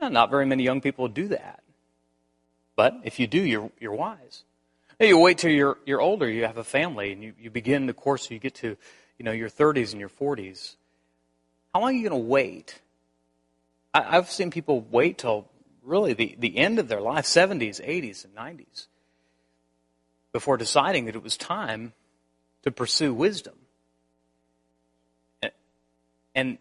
not 0.00 0.30
very 0.30 0.46
many 0.46 0.62
young 0.62 0.80
people 0.80 1.08
do 1.08 1.26
that. 1.28 1.60
But 2.76 3.00
if 3.02 3.18
you 3.18 3.26
do, 3.26 3.42
you're, 3.42 3.72
you're 3.80 3.94
wise. 3.94 4.44
You 5.00 5.18
wait 5.18 5.38
till 5.38 5.50
you're, 5.50 5.76
you're 5.84 6.00
older, 6.00 6.30
you 6.30 6.44
have 6.44 6.56
a 6.56 6.62
family, 6.62 7.10
and 7.10 7.20
you, 7.20 7.32
you 7.36 7.50
begin 7.50 7.86
the 7.86 7.92
course, 7.92 8.28
so 8.28 8.34
you 8.34 8.38
get 8.38 8.54
to 8.56 8.76
you 9.18 9.24
know, 9.24 9.32
your 9.32 9.50
30s 9.50 9.90
and 9.90 9.98
your 9.98 10.08
40s. 10.08 10.76
How 11.74 11.80
long 11.80 11.90
are 11.90 11.92
you 11.92 12.08
going 12.08 12.22
to 12.22 12.28
wait? 12.28 12.80
I, 13.92 14.18
I've 14.18 14.30
seen 14.30 14.52
people 14.52 14.86
wait 14.92 15.18
till 15.18 15.48
really 15.84 16.12
the, 16.12 16.36
the 16.38 16.56
end 16.56 16.78
of 16.78 16.88
their 16.88 17.00
life, 17.00 17.24
70s, 17.24 17.84
80s, 17.84 18.24
and 18.24 18.34
90s, 18.34 18.86
before 20.32 20.56
deciding 20.56 21.06
that 21.06 21.16
it 21.16 21.22
was 21.22 21.36
time 21.36 21.92
to 22.62 22.70
pursue 22.70 23.12
wisdom. 23.12 23.54
And 26.34 26.58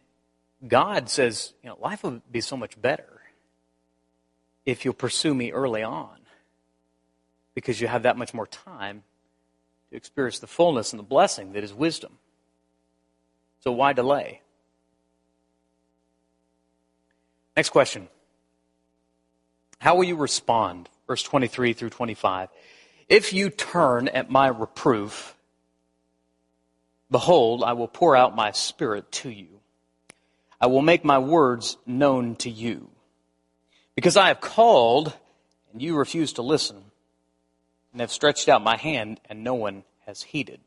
God 0.67 1.09
says, 1.09 1.53
you 1.63 1.69
know, 1.69 1.77
life 1.79 2.03
will 2.03 2.21
be 2.31 2.41
so 2.41 2.57
much 2.57 2.79
better 2.81 3.21
if 4.65 4.85
you'll 4.85 4.93
pursue 4.93 5.33
me 5.33 5.51
early 5.51 5.83
on 5.83 6.17
because 7.55 7.79
you 7.81 7.87
have 7.87 8.03
that 8.03 8.17
much 8.17 8.33
more 8.33 8.47
time 8.47 9.03
to 9.89 9.95
experience 9.95 10.39
the 10.39 10.47
fullness 10.47 10.93
and 10.93 10.99
the 10.99 11.03
blessing 11.03 11.53
that 11.53 11.63
is 11.63 11.73
wisdom. 11.73 12.17
So 13.61 13.71
why 13.71 13.93
delay? 13.93 14.41
Next 17.55 17.69
question. 17.69 18.07
How 19.81 19.95
will 19.95 20.03
you 20.03 20.15
respond? 20.15 20.89
Verse 21.07 21.23
23 21.23 21.73
through 21.73 21.89
25. 21.89 22.49
If 23.09 23.33
you 23.33 23.49
turn 23.49 24.07
at 24.07 24.29
my 24.29 24.47
reproof, 24.47 25.35
behold, 27.09 27.63
I 27.63 27.73
will 27.73 27.87
pour 27.87 28.15
out 28.15 28.35
my 28.35 28.51
spirit 28.51 29.11
to 29.13 29.31
you. 29.31 29.47
I 30.61 30.67
will 30.67 30.83
make 30.83 31.03
my 31.03 31.17
words 31.17 31.77
known 31.87 32.35
to 32.37 32.49
you. 32.51 32.89
Because 33.95 34.17
I 34.17 34.27
have 34.27 34.39
called, 34.39 35.13
and 35.73 35.81
you 35.81 35.97
refuse 35.97 36.33
to 36.33 36.43
listen, 36.43 36.77
and 37.91 38.01
have 38.01 38.11
stretched 38.11 38.47
out 38.49 38.63
my 38.63 38.77
hand, 38.77 39.19
and 39.27 39.43
no 39.43 39.55
one 39.55 39.83
has 40.05 40.21
heeded 40.21 40.59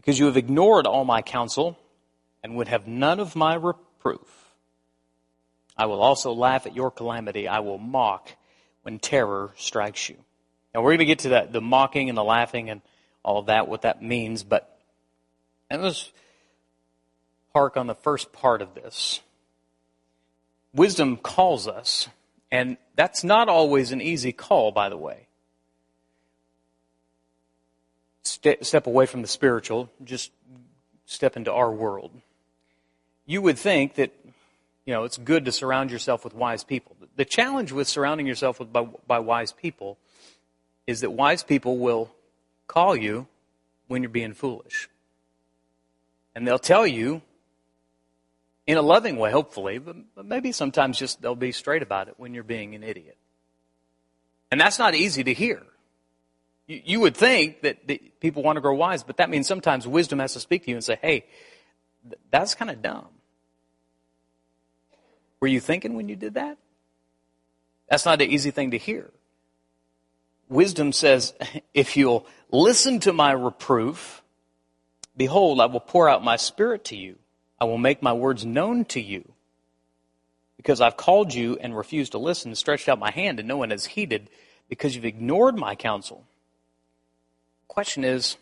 because 0.00 0.18
you 0.18 0.24
have 0.26 0.36
ignored 0.38 0.86
all 0.86 1.04
my 1.04 1.20
counsel 1.20 1.78
and 2.42 2.54
would 2.54 2.68
have 2.68 2.86
none 2.86 3.20
of 3.20 3.36
my 3.36 3.54
reproof. 3.54 4.39
I 5.80 5.86
will 5.86 6.02
also 6.02 6.32
laugh 6.32 6.66
at 6.66 6.76
your 6.76 6.90
calamity. 6.90 7.48
I 7.48 7.60
will 7.60 7.78
mock 7.78 8.30
when 8.82 8.98
terror 8.98 9.52
strikes 9.56 10.08
you. 10.08 10.16
Now 10.74 10.82
we're 10.82 10.90
going 10.90 10.98
to 10.98 11.04
get 11.06 11.20
to 11.20 11.28
that, 11.30 11.52
the 11.52 11.60
mocking 11.60 12.08
and 12.08 12.16
the 12.18 12.24
laughing 12.24 12.70
and 12.70 12.82
all 13.22 13.38
of 13.38 13.46
that, 13.46 13.68
what 13.68 13.82
that 13.82 14.02
means, 14.02 14.42
but 14.42 14.78
let's 15.70 16.12
park 17.52 17.76
on 17.76 17.86
the 17.86 17.94
first 17.94 18.32
part 18.32 18.62
of 18.62 18.74
this. 18.74 19.20
Wisdom 20.74 21.16
calls 21.16 21.66
us, 21.66 22.08
and 22.50 22.76
that's 22.94 23.24
not 23.24 23.48
always 23.48 23.92
an 23.92 24.00
easy 24.00 24.32
call, 24.32 24.72
by 24.72 24.88
the 24.88 24.96
way 24.96 25.26
step 28.22 28.86
away 28.86 29.06
from 29.06 29.22
the 29.22 29.28
spiritual, 29.28 29.90
just 30.04 30.30
step 31.06 31.36
into 31.36 31.52
our 31.52 31.72
world. 31.72 32.12
You 33.26 33.42
would 33.42 33.58
think 33.58 33.94
that, 33.94 34.12
you 34.90 34.96
know, 34.96 35.04
it's 35.04 35.18
good 35.18 35.44
to 35.44 35.52
surround 35.52 35.92
yourself 35.92 36.24
with 36.24 36.34
wise 36.34 36.64
people. 36.64 36.96
The 37.14 37.24
challenge 37.24 37.70
with 37.70 37.86
surrounding 37.86 38.26
yourself 38.26 38.58
with, 38.58 38.72
by, 38.72 38.88
by 39.06 39.20
wise 39.20 39.52
people 39.52 39.98
is 40.84 41.02
that 41.02 41.12
wise 41.12 41.44
people 41.44 41.78
will 41.78 42.10
call 42.66 42.96
you 42.96 43.28
when 43.86 44.02
you're 44.02 44.10
being 44.10 44.34
foolish. 44.34 44.88
And 46.34 46.44
they'll 46.44 46.58
tell 46.58 46.88
you 46.88 47.22
in 48.66 48.78
a 48.78 48.82
loving 48.82 49.14
way, 49.14 49.30
hopefully, 49.30 49.78
but, 49.78 49.94
but 50.16 50.26
maybe 50.26 50.50
sometimes 50.50 50.98
just 50.98 51.22
they'll 51.22 51.36
be 51.36 51.52
straight 51.52 51.82
about 51.82 52.08
it 52.08 52.14
when 52.16 52.34
you're 52.34 52.42
being 52.42 52.74
an 52.74 52.82
idiot. 52.82 53.16
And 54.50 54.60
that's 54.60 54.80
not 54.80 54.96
easy 54.96 55.22
to 55.22 55.32
hear. 55.32 55.62
You, 56.66 56.82
you 56.84 57.00
would 57.00 57.16
think 57.16 57.62
that 57.62 57.86
the, 57.86 58.02
people 58.18 58.42
want 58.42 58.56
to 58.56 58.60
grow 58.60 58.74
wise, 58.74 59.04
but 59.04 59.18
that 59.18 59.30
means 59.30 59.46
sometimes 59.46 59.86
wisdom 59.86 60.18
has 60.18 60.32
to 60.32 60.40
speak 60.40 60.64
to 60.64 60.70
you 60.70 60.74
and 60.74 60.84
say, 60.84 60.98
hey, 61.00 61.26
th- 62.08 62.18
that's 62.32 62.56
kind 62.56 62.72
of 62.72 62.82
dumb. 62.82 63.06
Were 65.40 65.48
you 65.48 65.60
thinking 65.60 65.94
when 65.94 66.08
you 66.08 66.16
did 66.16 66.34
that? 66.34 66.58
That's 67.88 68.04
not 68.04 68.20
an 68.20 68.30
easy 68.30 68.50
thing 68.50 68.72
to 68.72 68.78
hear. 68.78 69.10
Wisdom 70.48 70.92
says, 70.92 71.34
if 71.74 71.96
you'll 71.96 72.26
listen 72.50 73.00
to 73.00 73.12
my 73.12 73.32
reproof, 73.32 74.22
behold, 75.16 75.60
I 75.60 75.66
will 75.66 75.80
pour 75.80 76.08
out 76.08 76.22
my 76.22 76.36
spirit 76.36 76.84
to 76.86 76.96
you. 76.96 77.16
I 77.60 77.64
will 77.64 77.78
make 77.78 78.02
my 78.02 78.12
words 78.12 78.44
known 78.44 78.84
to 78.86 79.00
you. 79.00 79.32
Because 80.56 80.80
I've 80.80 80.96
called 80.96 81.32
you 81.32 81.56
and 81.60 81.76
refused 81.76 82.12
to 82.12 82.18
listen, 82.18 82.54
stretched 82.54 82.88
out 82.88 82.98
my 82.98 83.10
hand, 83.10 83.38
and 83.38 83.48
no 83.48 83.56
one 83.56 83.70
has 83.70 83.86
heeded, 83.86 84.28
because 84.68 84.94
you've 84.94 85.04
ignored 85.04 85.56
my 85.56 85.74
counsel 85.74 86.26
question 87.70 88.02
is 88.02 88.36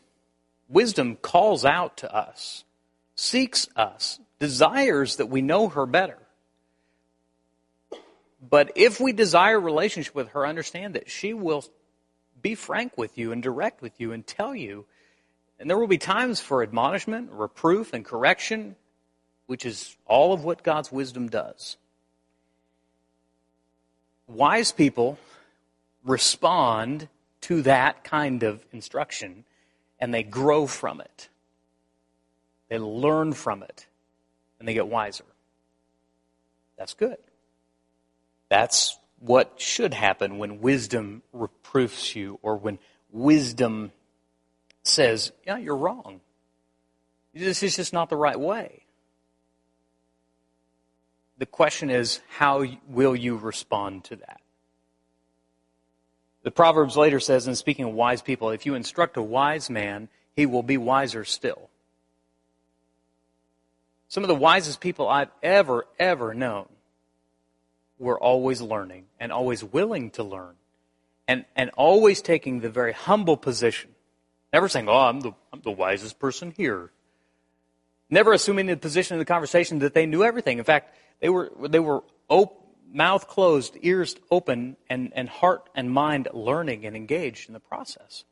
wisdom 0.71 1.15
calls 1.15 1.63
out 1.63 1.99
to 1.99 2.13
us, 2.13 2.65
seeks 3.15 3.69
us, 3.77 4.19
desires 4.39 5.17
that 5.17 5.27
we 5.27 5.43
know 5.43 5.69
her 5.69 5.85
better. 5.85 6.19
But 8.41 8.73
if 8.77 9.01
we 9.01 9.13
desire 9.13 9.59
relationship 9.59 10.15
with 10.15 10.29
her, 10.29 10.47
understand 10.47 10.95
that 10.95 11.11
she 11.11 11.35
will 11.35 11.65
be 12.41 12.55
frank 12.55 12.97
with 12.97 13.19
you 13.19 13.33
and 13.33 13.43
direct 13.43 13.83
with 13.83 14.01
you 14.01 14.13
and 14.13 14.27
tell 14.27 14.55
you. 14.55 14.87
And 15.59 15.69
there 15.69 15.79
will 15.79 15.89
be 15.89 15.99
times 15.99 16.41
for 16.41 16.63
admonishment, 16.63 17.31
reproof, 17.33 17.93
and 17.93 18.05
correction, 18.05 18.77
which 19.47 19.67
is 19.67 19.97
all 20.07 20.33
of 20.33 20.45
what 20.45 20.63
God's 20.63 20.93
wisdom 20.93 21.29
does. 21.29 21.77
Wise 24.29 24.71
people 24.71 25.19
respond 26.05 27.09
to 27.43 27.63
that 27.63 28.05
kind 28.05 28.43
of 28.43 28.65
instruction 28.73 29.45
and 29.99 30.15
they 30.15 30.23
grow 30.23 30.67
from 30.67 31.01
it. 31.01 31.29
They 32.69 32.79
learn 32.79 33.33
from 33.33 33.63
it 33.63 33.87
and 34.59 34.69
they 34.69 34.75
get 34.75 34.87
wiser. 34.87 35.25
That's 36.77 36.95
good. 36.95 37.17
That's 38.49 38.99
what 39.21 39.61
should 39.61 39.95
happen 39.95 40.39
when 40.39 40.61
wisdom 40.61 41.23
reproofs 41.33 42.15
you 42.15 42.39
or 42.43 42.57
when 42.57 42.79
wisdom 43.11 43.93
says, 44.83 45.33
yeah, 45.47 45.59
you're 45.59 45.77
wrong. 45.77 46.21
This 47.35 47.63
is 47.63 47.77
just 47.77 47.93
not 47.93 48.09
the 48.09 48.17
right 48.17 48.39
way. 48.39 48.83
The 51.39 51.47
question 51.47 51.91
is, 51.91 52.21
how 52.29 52.65
will 52.89 53.15
you 53.15 53.37
respond 53.37 54.05
to 54.05 54.17
that? 54.17 54.41
The 56.43 56.51
Proverbs 56.51 56.97
later 56.97 57.21
says, 57.21 57.47
in 57.47 57.55
speaking 57.55 57.85
of 57.85 57.93
wise 57.93 58.23
people, 58.23 58.51
if 58.51 58.67
you 58.67 58.75
instruct 58.75 59.17
a 59.17 59.23
wise 59.23 59.69
man, 59.69 60.09
he 60.35 60.47
will 60.47 60.63
be 60.63 60.77
wiser 60.77 61.25
still. 61.25 61.69
Some 64.09 64.25
of 64.25 64.29
the 64.29 64.35
wisest 64.35 64.81
people 64.81 65.09
I've 65.09 65.31
ever, 65.43 65.87
ever 65.99 66.35
known 66.35 66.67
were 67.99 68.19
always 68.19 68.61
learning 68.61 69.07
and 69.19 69.33
always 69.33 69.63
willing 69.65 70.11
to 70.13 70.23
learn 70.23 70.55
and, 71.27 71.45
and 71.57 71.71
always 71.77 72.23
taking 72.23 72.61
the 72.61 72.71
very 72.71 72.93
humble 72.93 73.37
position. 73.37 73.91
Never 74.53 74.69
saying, 74.69 74.89
oh, 74.89 74.97
I'm 74.97 75.21
the, 75.21 75.33
I'm 75.53 75.61
the 75.61 75.71
wisest 75.71 76.19
person 76.19 76.55
here. 76.57 76.91
Never 78.11 78.33
assuming 78.33 78.67
the 78.67 78.77
position 78.77 79.15
in 79.15 79.19
the 79.19 79.27
conversation 79.27 79.81
that 79.81 79.93
they 79.93 80.07
knew 80.07 80.25
everything. 80.25 80.59
In 80.59 80.65
fact, 80.65 80.97
they 81.21 81.29
were, 81.29 81.53
they 81.69 81.81
were 81.81 82.03
open 82.31 82.59
mouth 82.93 83.29
closed, 83.29 83.77
ears 83.83 84.17
open, 84.31 84.77
and, 84.89 85.13
and 85.15 85.29
heart 85.29 85.69
and 85.75 85.91
mind 85.91 86.29
learning 86.33 86.87
and 86.87 86.97
engaged 86.97 87.49
in 87.49 87.53
the 87.53 87.61
process. 87.61 88.25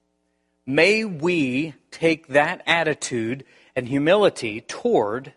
May 0.64 1.04
we 1.04 1.75
take 1.90 2.28
that 2.28 2.62
attitude 2.66 3.44
and 3.75 3.87
humility 3.87 4.61
toward 4.62 5.32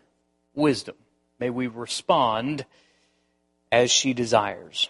wisdom. 0.54 0.96
May 1.38 1.50
we 1.50 1.66
respond 1.68 2.66
as 3.70 3.90
she 3.90 4.12
desires. 4.12 4.88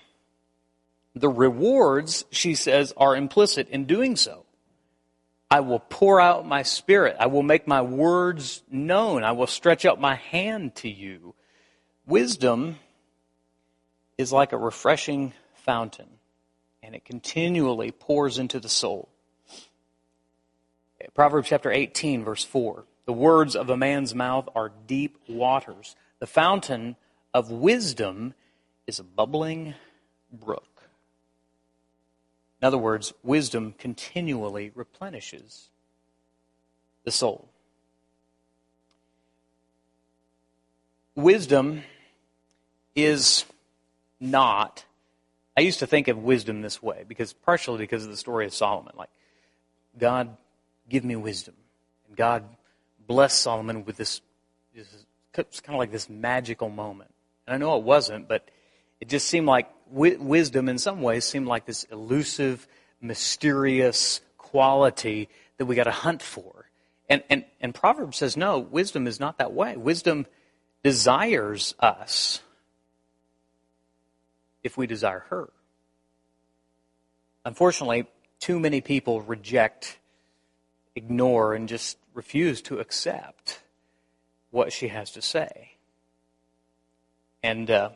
The 1.14 1.28
rewards, 1.28 2.24
she 2.30 2.54
says, 2.54 2.92
are 2.96 3.16
implicit 3.16 3.68
in 3.68 3.84
doing 3.84 4.16
so. 4.16 4.44
I 5.50 5.60
will 5.60 5.80
pour 5.80 6.20
out 6.20 6.46
my 6.46 6.62
spirit. 6.62 7.16
I 7.18 7.26
will 7.26 7.42
make 7.42 7.66
my 7.66 7.82
words 7.82 8.62
known. 8.70 9.24
I 9.24 9.32
will 9.32 9.48
stretch 9.48 9.84
out 9.84 10.00
my 10.00 10.14
hand 10.14 10.76
to 10.76 10.88
you. 10.88 11.34
Wisdom 12.06 12.76
is 14.16 14.32
like 14.32 14.52
a 14.52 14.56
refreshing 14.56 15.32
fountain, 15.54 16.08
and 16.82 16.94
it 16.94 17.04
continually 17.04 17.90
pours 17.90 18.38
into 18.38 18.60
the 18.60 18.68
soul. 18.68 19.08
Proverbs 21.14 21.48
chapter 21.48 21.72
18, 21.72 22.24
verse 22.24 22.44
4. 22.44 22.84
The 23.06 23.12
words 23.12 23.56
of 23.56 23.70
a 23.70 23.76
man's 23.76 24.14
mouth 24.14 24.48
are 24.54 24.70
deep 24.86 25.18
waters. 25.28 25.96
The 26.20 26.26
fountain 26.26 26.96
of 27.34 27.50
wisdom 27.50 28.34
is 28.86 28.98
a 28.98 29.04
bubbling 29.04 29.74
brook. 30.32 30.66
In 32.60 32.66
other 32.66 32.78
words, 32.78 33.12
wisdom 33.22 33.74
continually 33.78 34.70
replenishes 34.74 35.68
the 37.04 37.10
soul. 37.10 37.48
Wisdom 41.14 41.82
is 42.94 43.44
not, 44.20 44.84
I 45.56 45.62
used 45.62 45.78
to 45.78 45.86
think 45.86 46.08
of 46.08 46.18
wisdom 46.18 46.60
this 46.60 46.82
way, 46.82 47.04
because 47.08 47.32
partially 47.32 47.78
because 47.78 48.04
of 48.04 48.10
the 48.10 48.16
story 48.16 48.44
of 48.44 48.52
Solomon. 48.52 48.92
Like, 48.96 49.10
God, 49.98 50.36
give 50.88 51.04
me 51.04 51.16
wisdom. 51.16 51.54
And 52.08 52.16
God 52.16 52.44
blessed 53.06 53.40
Solomon 53.40 53.84
with 53.84 53.96
this, 53.96 54.20
it's 54.74 55.60
kind 55.60 55.74
of 55.74 55.78
like 55.78 55.92
this 55.92 56.10
magical 56.10 56.68
moment. 56.68 57.12
And 57.46 57.54
I 57.54 57.58
know 57.58 57.76
it 57.76 57.84
wasn't, 57.84 58.28
but 58.28 58.48
it 59.00 59.08
just 59.08 59.28
seemed 59.28 59.46
like 59.46 59.68
wisdom 59.90 60.68
in 60.68 60.78
some 60.78 61.00
ways 61.02 61.24
seemed 61.24 61.46
like 61.46 61.66
this 61.66 61.84
elusive, 61.84 62.66
mysterious 63.00 64.20
quality 64.36 65.28
that 65.56 65.66
we 65.66 65.74
got 65.74 65.84
to 65.84 65.90
hunt 65.90 66.22
for. 66.22 66.66
And, 67.08 67.24
and, 67.28 67.44
and 67.60 67.74
Proverbs 67.74 68.18
says, 68.18 68.36
no, 68.36 68.58
wisdom 68.58 69.06
is 69.06 69.18
not 69.18 69.38
that 69.38 69.52
way. 69.52 69.76
Wisdom 69.76 70.26
desires 70.82 71.74
us 71.80 72.40
if 74.62 74.76
we 74.76 74.86
desire 74.86 75.24
her. 75.30 75.50
Unfortunately, 77.44 78.06
too 78.38 78.60
many 78.60 78.80
people 78.80 79.22
reject, 79.22 79.98
ignore, 80.94 81.54
and 81.54 81.68
just 81.68 81.96
refuse 82.14 82.62
to 82.62 82.78
accept 82.78 83.60
what 84.50 84.72
she 84.72 84.88
has 84.88 85.10
to 85.12 85.22
say. 85.22 85.72
And 87.42 87.70
uh, 87.70 87.90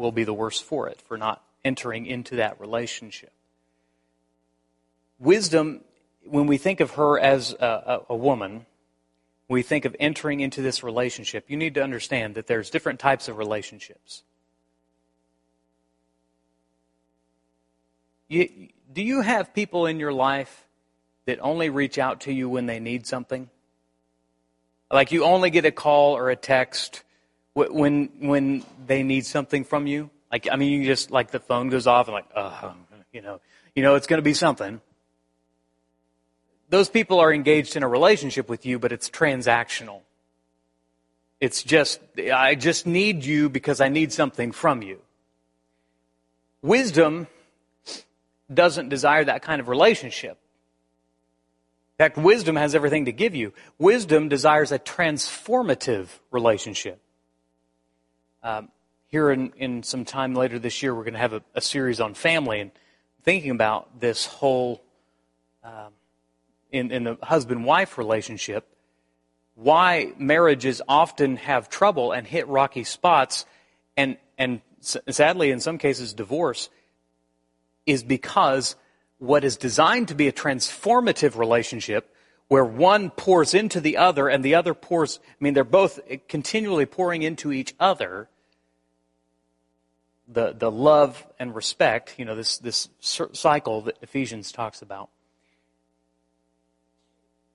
will 0.00 0.10
be 0.10 0.24
the 0.24 0.34
worse 0.34 0.58
for 0.58 0.88
it, 0.88 1.00
for 1.06 1.16
not 1.16 1.44
entering 1.64 2.06
into 2.06 2.36
that 2.36 2.58
relationship. 2.58 3.32
Wisdom, 5.18 5.82
when 6.24 6.46
we 6.46 6.56
think 6.56 6.80
of 6.80 6.92
her 6.92 7.20
as 7.20 7.52
a, 7.52 8.00
a, 8.08 8.14
a 8.14 8.16
woman, 8.16 8.64
we 9.46 9.62
think 9.62 9.84
of 9.84 9.94
entering 10.00 10.40
into 10.40 10.62
this 10.62 10.82
relationship, 10.82 11.44
you 11.48 11.56
need 11.56 11.74
to 11.74 11.82
understand 11.82 12.34
that 12.34 12.46
there's 12.46 12.70
different 12.70 12.98
types 12.98 13.28
of 13.28 13.36
relationships. 13.36 14.22
You, 18.28 18.68
do 18.92 19.02
you 19.02 19.20
have 19.20 19.52
people 19.52 19.86
in 19.86 20.00
your 20.00 20.12
life 20.12 20.66
that 21.26 21.40
only 21.40 21.68
reach 21.68 21.98
out 21.98 22.22
to 22.22 22.32
you 22.32 22.48
when 22.48 22.66
they 22.66 22.80
need 22.80 23.06
something? 23.06 23.50
Like 24.90 25.12
you 25.12 25.24
only 25.24 25.50
get 25.50 25.66
a 25.66 25.70
call 25.70 26.16
or 26.16 26.30
a 26.30 26.36
text 26.36 27.02
when 27.54 28.10
when 28.20 28.64
they 28.86 29.02
need 29.02 29.26
something 29.26 29.64
from 29.64 29.86
you. 29.86 30.10
Like 30.30 30.48
I 30.50 30.56
mean, 30.56 30.80
you 30.80 30.86
just 30.86 31.10
like 31.10 31.30
the 31.30 31.40
phone 31.40 31.68
goes 31.68 31.86
off 31.86 32.06
and 32.06 32.14
like, 32.14 32.26
uh, 32.34 32.72
you 33.12 33.22
know, 33.22 33.40
you 33.74 33.82
know, 33.82 33.94
it's 33.94 34.06
going 34.06 34.18
to 34.18 34.22
be 34.22 34.34
something. 34.34 34.80
Those 36.68 36.88
people 36.88 37.18
are 37.18 37.32
engaged 37.32 37.76
in 37.76 37.82
a 37.82 37.88
relationship 37.88 38.48
with 38.48 38.64
you, 38.64 38.78
but 38.78 38.92
it's 38.92 39.10
transactional. 39.10 40.02
It's 41.40 41.62
just, 41.62 42.00
I 42.32 42.54
just 42.54 42.86
need 42.86 43.24
you 43.24 43.48
because 43.48 43.80
I 43.80 43.88
need 43.88 44.12
something 44.12 44.52
from 44.52 44.82
you. 44.82 45.00
Wisdom 46.62 47.26
doesn't 48.52 48.88
desire 48.88 49.24
that 49.24 49.42
kind 49.42 49.60
of 49.60 49.68
relationship. 49.68 50.38
In 51.98 52.04
fact, 52.04 52.16
wisdom 52.18 52.56
has 52.56 52.74
everything 52.74 53.06
to 53.06 53.12
give 53.12 53.34
you. 53.34 53.52
Wisdom 53.78 54.28
desires 54.28 54.70
a 54.70 54.78
transformative 54.78 56.08
relationship. 56.30 57.00
Um, 58.42 58.68
here 59.08 59.30
in, 59.30 59.52
in 59.56 59.82
some 59.82 60.04
time 60.04 60.34
later 60.34 60.58
this 60.58 60.82
year, 60.82 60.94
we're 60.94 61.04
going 61.04 61.14
to 61.14 61.20
have 61.20 61.32
a, 61.32 61.42
a 61.54 61.60
series 61.60 62.00
on 62.00 62.14
family 62.14 62.60
and 62.60 62.70
thinking 63.22 63.50
about 63.50 64.00
this 64.00 64.26
whole 64.26 64.82
um, 65.62 65.92
in, 66.72 66.90
in 66.90 67.04
the 67.04 67.18
husband 67.22 67.64
wife 67.64 67.98
relationship, 67.98 68.66
why 69.54 70.12
marriages 70.18 70.80
often 70.88 71.36
have 71.36 71.68
trouble 71.68 72.12
and 72.12 72.26
hit 72.26 72.48
rocky 72.48 72.84
spots, 72.84 73.44
and, 73.96 74.16
and 74.38 74.60
sadly, 74.80 75.50
in 75.50 75.60
some 75.60 75.78
cases, 75.78 76.12
divorce, 76.12 76.70
is 77.86 78.02
because 78.02 78.76
what 79.18 79.44
is 79.44 79.56
designed 79.56 80.08
to 80.08 80.14
be 80.14 80.28
a 80.28 80.32
transformative 80.32 81.36
relationship 81.36 82.14
where 82.50 82.64
one 82.64 83.10
pours 83.10 83.54
into 83.54 83.80
the 83.80 83.96
other 83.96 84.28
and 84.28 84.44
the 84.44 84.56
other 84.56 84.74
pours, 84.74 85.20
I 85.24 85.36
mean, 85.38 85.54
they're 85.54 85.62
both 85.62 86.00
continually 86.26 86.84
pouring 86.84 87.22
into 87.22 87.52
each 87.52 87.76
other. 87.78 88.28
The, 90.26 90.52
the 90.58 90.68
love 90.68 91.24
and 91.38 91.54
respect, 91.54 92.16
you 92.18 92.24
know, 92.24 92.34
this, 92.34 92.58
this 92.58 92.88
cycle 92.98 93.82
that 93.82 93.98
Ephesians 94.02 94.50
talks 94.50 94.82
about. 94.82 95.10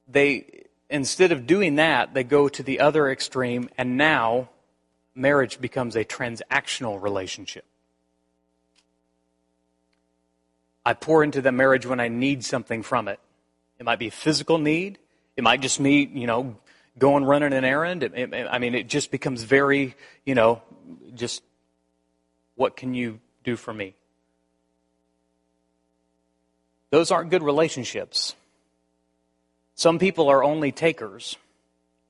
They, 0.07 0.63
instead 0.89 1.33
of 1.33 1.45
doing 1.45 1.75
that, 1.75 2.13
they 2.13 2.23
go 2.23 2.47
to 2.47 2.63
the 2.63 2.79
other 2.79 3.11
extreme, 3.11 3.69
and 3.77 3.97
now 3.97 4.47
marriage 5.13 5.59
becomes 5.59 5.97
a 5.97 6.05
transactional 6.05 7.01
relationship. 7.03 7.65
I 10.85 10.93
pour 10.93 11.21
into 11.21 11.41
the 11.41 11.51
marriage 11.51 11.85
when 11.85 11.99
I 11.99 12.07
need 12.07 12.45
something 12.45 12.81
from 12.81 13.09
it. 13.09 13.19
It 13.79 13.85
might 13.85 13.99
be 13.99 14.07
a 14.07 14.11
physical 14.11 14.57
need. 14.57 14.97
It 15.35 15.43
might 15.43 15.61
just 15.61 15.79
me, 15.79 16.09
you 16.13 16.27
know, 16.27 16.57
going 16.97 17.25
running 17.25 17.53
an 17.53 17.65
errand. 17.65 18.03
It, 18.03 18.13
it, 18.15 18.47
I 18.49 18.59
mean, 18.59 18.73
it 18.75 18.87
just 18.87 19.11
becomes 19.11 19.43
very, 19.43 19.95
you 20.25 20.35
know, 20.35 20.61
just 21.13 21.43
what 22.55 22.77
can 22.77 22.93
you 22.93 23.19
do 23.43 23.55
for 23.55 23.73
me? 23.73 23.95
Those 26.89 27.11
aren't 27.11 27.29
good 27.29 27.43
relationships. 27.43 28.35
Some 29.75 29.99
people 29.99 30.29
are 30.29 30.43
only 30.43 30.71
takers. 30.71 31.35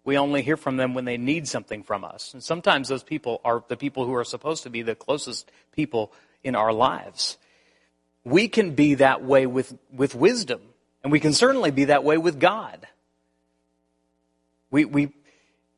We 0.04 0.20
only 0.20 0.44
hear 0.44 0.58
from 0.58 0.78
them 0.78 0.94
when 0.94 1.06
they 1.06 1.18
need 1.18 1.48
something 1.48 1.82
from 1.82 2.04
us. 2.04 2.34
And 2.34 2.44
sometimes 2.44 2.90
those 2.90 3.02
people 3.02 3.42
are 3.44 3.64
the 3.68 3.78
people 3.78 4.06
who 4.06 4.14
are 4.14 4.24
supposed 4.24 4.62
to 4.64 4.70
be 4.70 4.84
the 4.84 4.94
closest 4.94 5.52
people 5.72 6.14
in 6.44 6.56
our 6.56 6.72
lives. 6.72 7.38
We 8.24 8.48
can 8.48 8.76
be 8.76 8.96
that 8.96 9.24
way 9.24 9.48
with, 9.48 9.76
with 9.92 10.14
wisdom. 10.14 10.62
And 11.06 11.12
we 11.12 11.20
can 11.20 11.34
certainly 11.34 11.70
be 11.70 11.86
that 11.86 12.04
way 12.04 12.18
with 12.18 12.40
God. 12.40 12.88
We, 14.72 14.86
we, 14.86 15.14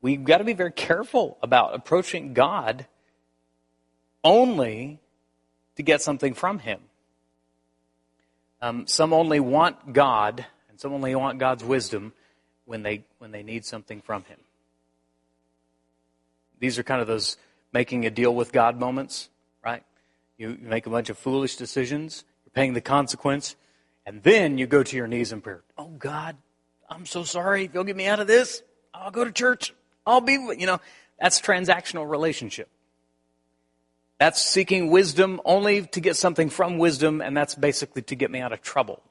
we've 0.01 0.23
got 0.23 0.37
to 0.37 0.45
be 0.45 0.53
very 0.53 0.71
careful 0.71 1.37
about 1.43 1.75
approaching 1.75 2.33
God 2.33 2.85
only 4.23 5.01
to 5.75 5.83
get 5.83 6.01
something 6.01 6.33
from 6.33 6.59
Him. 6.59 6.79
Um, 8.61 8.87
some 8.87 9.11
only 9.11 9.41
want 9.41 9.91
God, 9.91 10.45
and 10.69 10.79
some 10.79 10.93
only 10.93 11.13
want 11.13 11.39
God's 11.39 11.61
wisdom 11.61 12.13
when 12.63 12.83
they, 12.83 13.03
when 13.17 13.31
they 13.31 13.43
need 13.43 13.65
something 13.65 13.99
from 13.99 14.23
Him. 14.23 14.39
These 16.57 16.79
are 16.79 16.83
kind 16.83 17.01
of 17.01 17.07
those 17.07 17.35
making 17.73 18.05
a 18.05 18.09
deal 18.09 18.33
with 18.33 18.53
God 18.53 18.79
moments, 18.79 19.27
right? 19.61 19.83
You 20.37 20.57
make 20.61 20.85
a 20.85 20.89
bunch 20.89 21.09
of 21.09 21.17
foolish 21.17 21.57
decisions, 21.57 22.23
you're 22.45 22.51
paying 22.51 22.75
the 22.75 22.79
consequence, 22.79 23.57
and 24.07 24.23
then 24.23 24.57
you 24.57 24.65
go 24.65 24.81
to 24.81 24.95
your 24.95 25.05
knees 25.05 25.33
in 25.33 25.41
prayer. 25.41 25.63
Oh 25.77 25.89
God, 25.89 26.37
I'm 26.89 27.05
so 27.05 27.23
sorry. 27.23 27.65
If 27.65 27.73
you'll 27.73 27.83
get 27.83 27.97
me 27.97 28.07
out 28.07 28.21
of 28.21 28.25
this, 28.25 28.63
I'll 28.93 29.11
go 29.11 29.25
to 29.25 29.31
church. 29.33 29.73
I'll 30.05 30.21
be, 30.21 30.33
you 30.33 30.65
know, 30.65 30.79
that's 31.19 31.41
transactional 31.41 32.09
relationship. 32.09 32.69
That's 34.17 34.41
seeking 34.41 34.89
wisdom 34.89 35.41
only 35.43 35.85
to 35.87 35.99
get 35.99 36.15
something 36.15 36.49
from 36.49 36.77
wisdom, 36.77 37.21
and 37.21 37.35
that's 37.35 37.53
basically 37.53 38.01
to 38.03 38.15
get 38.15 38.31
me 38.31 38.39
out 38.39 38.53
of 38.53 38.61
trouble. 38.61 39.03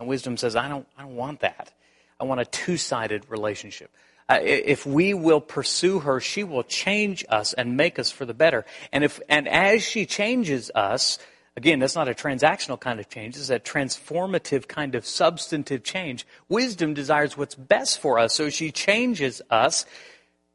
And 0.00 0.08
wisdom 0.08 0.38
says, 0.38 0.56
I 0.56 0.68
don't, 0.68 0.88
I 0.96 1.02
don't 1.02 1.14
want 1.14 1.40
that. 1.40 1.70
I 2.18 2.24
want 2.24 2.40
a 2.40 2.46
two-sided 2.46 3.26
relationship. 3.28 3.90
Uh, 4.28 4.38
if 4.42 4.86
we 4.86 5.12
will 5.14 5.40
pursue 5.40 6.00
her, 6.00 6.18
she 6.18 6.44
will 6.44 6.62
change 6.62 7.24
us 7.28 7.52
and 7.52 7.76
make 7.76 7.98
us 7.98 8.10
for 8.10 8.24
the 8.24 8.34
better. 8.34 8.64
And 8.90 9.04
if, 9.04 9.20
and 9.28 9.46
as 9.46 9.82
she 9.82 10.06
changes 10.06 10.70
us, 10.74 11.18
Again, 11.58 11.80
that's 11.80 11.96
not 11.96 12.06
a 12.08 12.14
transactional 12.14 12.78
kind 12.78 13.00
of 13.00 13.08
change. 13.08 13.36
It's 13.36 13.50
a 13.50 13.58
transformative 13.58 14.68
kind 14.68 14.94
of 14.94 15.04
substantive 15.04 15.82
change. 15.82 16.24
Wisdom 16.48 16.94
desires 16.94 17.36
what's 17.36 17.56
best 17.56 17.98
for 17.98 18.20
us. 18.20 18.32
So 18.32 18.48
she 18.48 18.70
changes 18.70 19.42
us. 19.50 19.84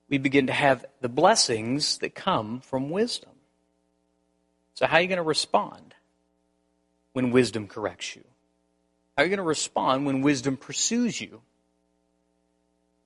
We 0.07 0.17
begin 0.17 0.47
to 0.47 0.53
have 0.53 0.85
the 1.01 1.09
blessings 1.09 1.97
that 1.97 2.15
come 2.15 2.61
from 2.61 2.89
wisdom. 2.89 3.31
So, 4.75 4.87
how 4.87 4.95
are 4.95 5.01
you 5.01 5.09
going 5.09 5.17
to 5.17 5.23
respond 5.23 5.93
when 7.11 7.31
wisdom 7.31 7.67
corrects 7.67 8.15
you? 8.15 8.23
How 9.17 9.23
are 9.23 9.25
you 9.25 9.29
going 9.29 9.37
to 9.39 9.43
respond 9.43 10.05
when 10.05 10.21
wisdom 10.21 10.55
pursues 10.55 11.19
you? 11.19 11.41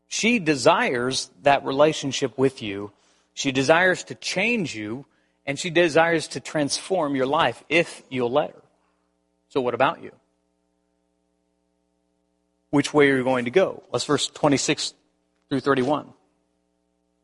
She 0.07 0.37
desires 0.37 1.31
that 1.41 1.65
relationship 1.65 2.37
with 2.37 2.61
you. 2.61 2.91
She 3.33 3.51
desires 3.51 4.03
to 4.03 4.13
change 4.13 4.75
you, 4.75 5.07
and 5.47 5.57
she 5.57 5.69
desires 5.69 6.27
to 6.29 6.39
transform 6.39 7.15
your 7.15 7.25
life 7.25 7.63
if 7.69 8.03
you'll 8.09 8.31
let 8.31 8.51
her. 8.51 8.61
So, 9.49 9.61
what 9.61 9.73
about 9.73 10.03
you? 10.03 10.11
Which 12.69 12.93
way 12.93 13.09
are 13.09 13.17
you 13.17 13.23
going 13.23 13.45
to 13.45 13.51
go? 13.51 13.81
Let's 13.91 14.05
verse 14.05 14.27
26 14.27 14.93
through 15.49 15.61
31. 15.61 16.07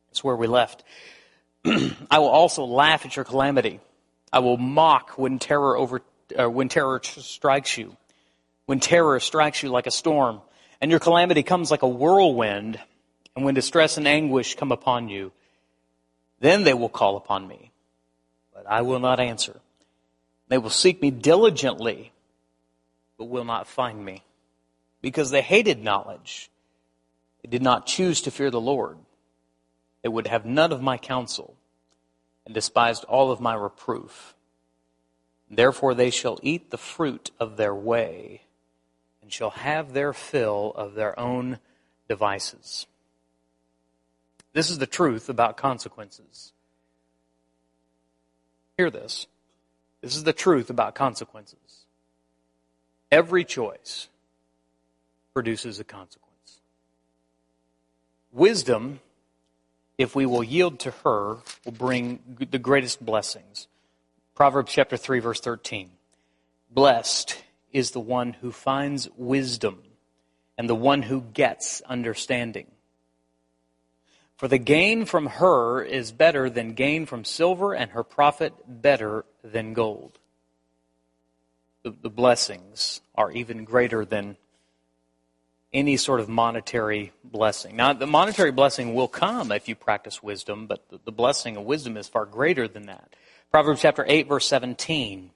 That's 0.09 0.23
where 0.23 0.37
we 0.37 0.47
left. 0.47 0.83
I 1.65 2.19
will 2.19 2.29
also 2.29 2.63
laugh 2.63 3.05
at 3.05 3.15
your 3.15 3.25
calamity. 3.25 3.81
I 4.31 4.39
will 4.39 4.57
mock 4.57 5.17
when 5.17 5.37
terror 5.37 5.77
over 5.77 6.01
uh, 6.39 6.49
when 6.49 6.69
terror 6.69 7.01
strikes 7.03 7.77
you. 7.77 7.95
When 8.65 8.79
terror 8.79 9.19
strikes 9.19 9.61
you 9.61 9.69
like 9.69 9.87
a 9.87 9.91
storm, 9.91 10.41
and 10.79 10.89
your 10.89 11.01
calamity 11.01 11.43
comes 11.43 11.69
like 11.69 11.81
a 11.81 11.87
whirlwind, 11.87 12.79
and 13.35 13.43
when 13.43 13.53
distress 13.53 13.97
and 13.97 14.07
anguish 14.07 14.55
come 14.55 14.71
upon 14.71 15.09
you, 15.09 15.33
then 16.39 16.63
they 16.63 16.73
will 16.73 16.89
call 16.89 17.17
upon 17.17 17.45
me, 17.45 17.72
but 18.63 18.71
I 18.71 18.81
will 18.81 18.99
not 18.99 19.19
answer. 19.19 19.59
They 20.47 20.57
will 20.57 20.69
seek 20.69 21.01
me 21.01 21.11
diligently, 21.11 22.11
but 23.17 23.25
will 23.25 23.45
not 23.45 23.67
find 23.67 24.03
me, 24.03 24.23
because 25.01 25.31
they 25.31 25.41
hated 25.41 25.83
knowledge. 25.83 26.49
They 27.41 27.49
did 27.49 27.61
not 27.61 27.85
choose 27.85 28.21
to 28.21 28.31
fear 28.31 28.49
the 28.49 28.61
Lord. 28.61 28.97
They 30.01 30.09
would 30.09 30.27
have 30.27 30.45
none 30.45 30.71
of 30.71 30.81
my 30.81 30.97
counsel 30.97 31.55
and 32.45 32.53
despised 32.53 33.03
all 33.05 33.31
of 33.31 33.39
my 33.39 33.53
reproof. 33.53 34.35
Therefore 35.49 35.93
they 35.93 36.09
shall 36.09 36.39
eat 36.41 36.71
the 36.71 36.77
fruit 36.77 37.31
of 37.39 37.57
their 37.57 37.75
way 37.75 38.41
and 39.21 39.31
shall 39.31 39.51
have 39.51 39.93
their 39.93 40.13
fill 40.13 40.73
of 40.75 40.93
their 40.93 41.17
own 41.17 41.59
devices. 42.09 42.85
This 44.51 44.69
is 44.69 44.77
the 44.77 44.87
truth 44.87 45.29
about 45.29 45.57
consequences. 45.57 46.51
Hear 48.77 48.89
this. 48.89 49.27
This 50.01 50.15
is 50.15 50.23
the 50.23 50.33
truth 50.33 50.69
about 50.69 50.95
consequences. 50.95 51.85
Every 53.11 53.45
choice 53.45 54.09
produces 55.33 55.79
a 55.79 55.83
consequence. 55.83 56.59
Wisdom 58.31 58.99
if 59.97 60.15
we 60.15 60.25
will 60.25 60.43
yield 60.43 60.79
to 60.79 60.91
her, 61.03 61.37
will 61.65 61.71
bring 61.71 62.19
the 62.51 62.59
greatest 62.59 63.03
blessings. 63.03 63.67
Proverbs 64.35 64.71
chapter 64.71 64.97
3 64.97 65.19
verse 65.19 65.39
13. 65.39 65.91
Blessed 66.71 67.41
is 67.71 67.91
the 67.91 67.99
one 67.99 68.33
who 68.33 68.51
finds 68.51 69.09
wisdom 69.15 69.83
and 70.57 70.69
the 70.69 70.75
one 70.75 71.03
who 71.03 71.21
gets 71.21 71.81
understanding. 71.81 72.67
For 74.37 74.47
the 74.47 74.57
gain 74.57 75.05
from 75.05 75.27
her 75.27 75.83
is 75.83 76.11
better 76.11 76.49
than 76.49 76.73
gain 76.73 77.05
from 77.05 77.23
silver 77.23 77.73
and 77.73 77.91
her 77.91 78.03
profit 78.03 78.53
better 78.67 79.25
than 79.43 79.73
gold. 79.73 80.19
The, 81.83 81.91
the 82.01 82.09
blessings 82.09 83.01
are 83.15 83.31
even 83.31 83.63
greater 83.63 84.05
than 84.05 84.37
any 85.73 85.97
sort 85.97 86.19
of 86.19 86.29
monetary 86.29 87.11
blessing. 87.23 87.75
Now, 87.75 87.93
the 87.93 88.07
monetary 88.07 88.51
blessing 88.51 88.93
will 88.93 89.07
come 89.07 89.51
if 89.51 89.67
you 89.67 89.75
practice 89.75 90.21
wisdom, 90.21 90.67
but 90.67 90.83
the 91.03 91.11
blessing 91.11 91.57
of 91.57 91.63
wisdom 91.63 91.97
is 91.97 92.07
far 92.07 92.25
greater 92.25 92.67
than 92.67 92.85
that. 92.85 93.15
Proverbs 93.51 93.81
chapter 93.81 94.05
8, 94.07 94.27
verse 94.27 94.47
17. 94.47 95.31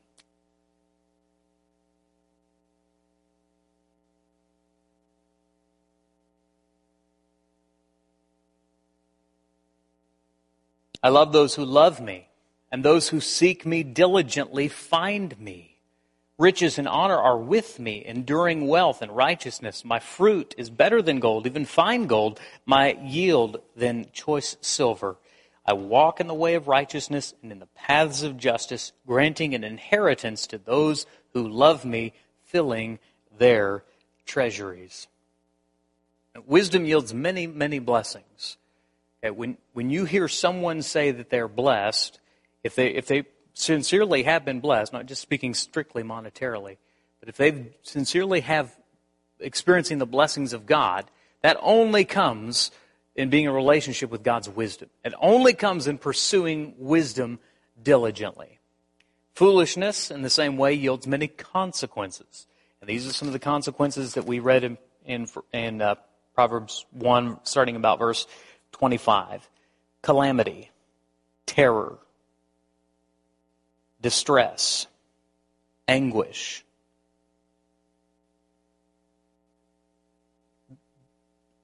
I 11.03 11.09
love 11.09 11.31
those 11.31 11.55
who 11.55 11.65
love 11.65 12.01
me, 12.01 12.27
and 12.71 12.83
those 12.83 13.09
who 13.09 13.19
seek 13.19 13.65
me 13.65 13.83
diligently 13.83 14.67
find 14.67 15.39
me. 15.39 15.77
Riches 16.37 16.77
and 16.77 16.87
honor 16.87 17.17
are 17.17 17.37
with 17.37 17.79
me, 17.79 18.05
enduring 18.05 18.67
wealth 18.67 19.01
and 19.01 19.15
righteousness. 19.15 19.83
My 19.83 19.99
fruit 19.99 20.53
is 20.57 20.69
better 20.69 21.01
than 21.01 21.19
gold, 21.19 21.47
even 21.47 21.65
fine 21.65 22.05
gold, 22.05 22.39
my 22.65 22.97
yield 23.03 23.61
than 23.75 24.07
choice 24.11 24.55
silver. 24.61 25.17
I 25.65 25.73
walk 25.73 26.19
in 26.19 26.27
the 26.27 26.33
way 26.33 26.53
of 26.53 26.67
righteousness 26.67 27.33
and 27.41 27.51
in 27.51 27.59
the 27.59 27.67
paths 27.67 28.21
of 28.21 28.37
justice, 28.37 28.93
granting 29.05 29.55
an 29.55 29.63
inheritance 29.63 30.45
to 30.47 30.57
those 30.57 31.05
who 31.33 31.47
love 31.47 31.83
me, 31.83 32.13
filling 32.45 32.99
their 33.37 33.83
treasuries. 34.25 35.07
Wisdom 36.45 36.85
yields 36.85 37.13
many, 37.13 37.47
many 37.47 37.79
blessings. 37.79 38.57
When, 39.21 39.57
when 39.73 39.89
you 39.89 40.05
hear 40.05 40.27
someone 40.27 40.81
say 40.81 41.11
that 41.11 41.29
they're 41.29 41.47
blessed, 41.47 42.19
if 42.63 42.75
they, 42.75 42.89
if 42.89 43.07
they 43.07 43.23
sincerely 43.53 44.23
have 44.23 44.45
been 44.45 44.59
blessed, 44.59 44.93
not 44.93 45.05
just 45.05 45.21
speaking 45.21 45.53
strictly 45.53 46.03
monetarily, 46.03 46.77
but 47.19 47.29
if 47.29 47.37
they 47.37 47.71
sincerely 47.81 48.41
have 48.41 48.75
experiencing 49.39 49.97
the 49.97 50.05
blessings 50.05 50.53
of 50.53 50.65
God, 50.65 51.05
that 51.41 51.57
only 51.61 52.05
comes 52.05 52.71
in 53.15 53.29
being 53.29 53.45
in 53.45 53.49
a 53.49 53.53
relationship 53.53 54.11
with 54.11 54.23
God's 54.23 54.47
wisdom. 54.47 54.89
It 55.03 55.13
only 55.19 55.53
comes 55.53 55.87
in 55.87 55.97
pursuing 55.97 56.75
wisdom 56.77 57.39
diligently. 57.81 58.59
Foolishness, 59.33 60.11
in 60.11 60.21
the 60.21 60.29
same 60.29 60.57
way, 60.57 60.73
yields 60.73 61.07
many 61.07 61.27
consequences. 61.27 62.47
And 62.81 62.89
these 62.89 63.07
are 63.07 63.13
some 63.13 63.27
of 63.27 63.33
the 63.33 63.39
consequences 63.39 64.13
that 64.13 64.25
we 64.25 64.39
read 64.39 64.63
in, 64.63 64.77
in, 65.05 65.27
in 65.51 65.81
uh, 65.81 65.95
Proverbs 66.35 66.85
1, 66.91 67.39
starting 67.43 67.75
about 67.75 67.99
verse 67.99 68.27
25. 68.73 69.49
Calamity, 70.01 70.71
terror, 71.45 71.97
distress, 74.01 74.87
anguish. 75.87 76.63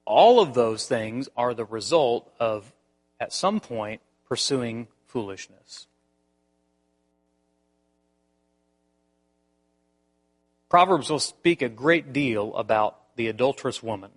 All 0.04 0.40
of 0.40 0.54
those 0.54 0.86
things 0.86 1.28
are 1.36 1.54
the 1.54 1.64
result 1.64 2.30
of, 2.38 2.72
at 3.18 3.32
some 3.32 3.60
point, 3.60 4.00
pursuing 4.28 4.88
foolishness. 5.06 5.86
Proverbs 10.68 11.08
will 11.08 11.20
speak 11.20 11.62
a 11.62 11.68
great 11.68 12.12
deal 12.12 12.54
about 12.56 12.98
the 13.16 13.28
adulterous 13.28 13.82
woman, 13.82 14.10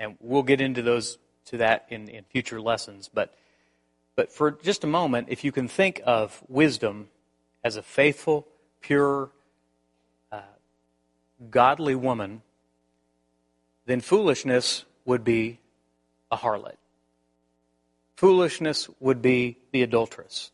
and 0.00 0.16
we'll 0.20 0.42
get 0.42 0.60
into 0.60 0.82
those 0.82 1.18
to 1.46 1.58
that 1.58 1.86
in, 1.88 2.08
in 2.08 2.24
future 2.24 2.60
lessons. 2.60 3.10
But, 3.12 3.34
but 4.16 4.32
for 4.32 4.50
just 4.50 4.84
a 4.84 4.86
moment, 4.86 5.28
if 5.30 5.44
you 5.44 5.52
can 5.52 5.68
think 5.68 6.00
of 6.04 6.42
wisdom 6.48 7.08
as 7.62 7.76
a 7.76 7.82
faithful, 7.82 8.46
pure, 8.80 9.30
uh, 10.30 10.40
godly 11.50 11.94
woman, 11.94 12.42
then 13.86 14.00
foolishness 14.00 14.84
would 15.04 15.24
be 15.24 15.58
a 16.30 16.36
harlot. 16.36 16.76
Foolishness 18.16 18.88
would 19.00 19.20
be 19.20 19.56
the 19.72 19.82
adulteress. 19.82 20.50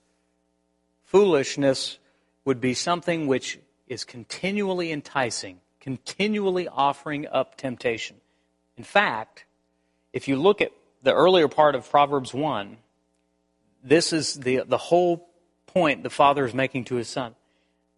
Foolishness 1.04 1.98
would 2.44 2.60
be 2.60 2.74
something 2.74 3.26
which 3.26 3.58
is 3.86 4.04
continually 4.04 4.90
enticing, 4.92 5.60
continually 5.80 6.68
offering 6.68 7.26
up 7.26 7.56
temptation. 7.56 8.16
In 8.76 8.84
fact, 8.84 9.44
if 10.12 10.26
you 10.26 10.36
look 10.36 10.60
at 10.60 10.72
the 11.02 11.14
earlier 11.14 11.48
part 11.48 11.74
of 11.74 11.88
Proverbs 11.90 12.34
1, 12.34 12.76
this 13.82 14.12
is 14.12 14.34
the, 14.34 14.62
the 14.66 14.78
whole 14.78 15.28
point 15.66 16.02
the 16.02 16.10
father 16.10 16.44
is 16.44 16.54
making 16.54 16.84
to 16.84 16.96
his 16.96 17.08
son 17.08 17.34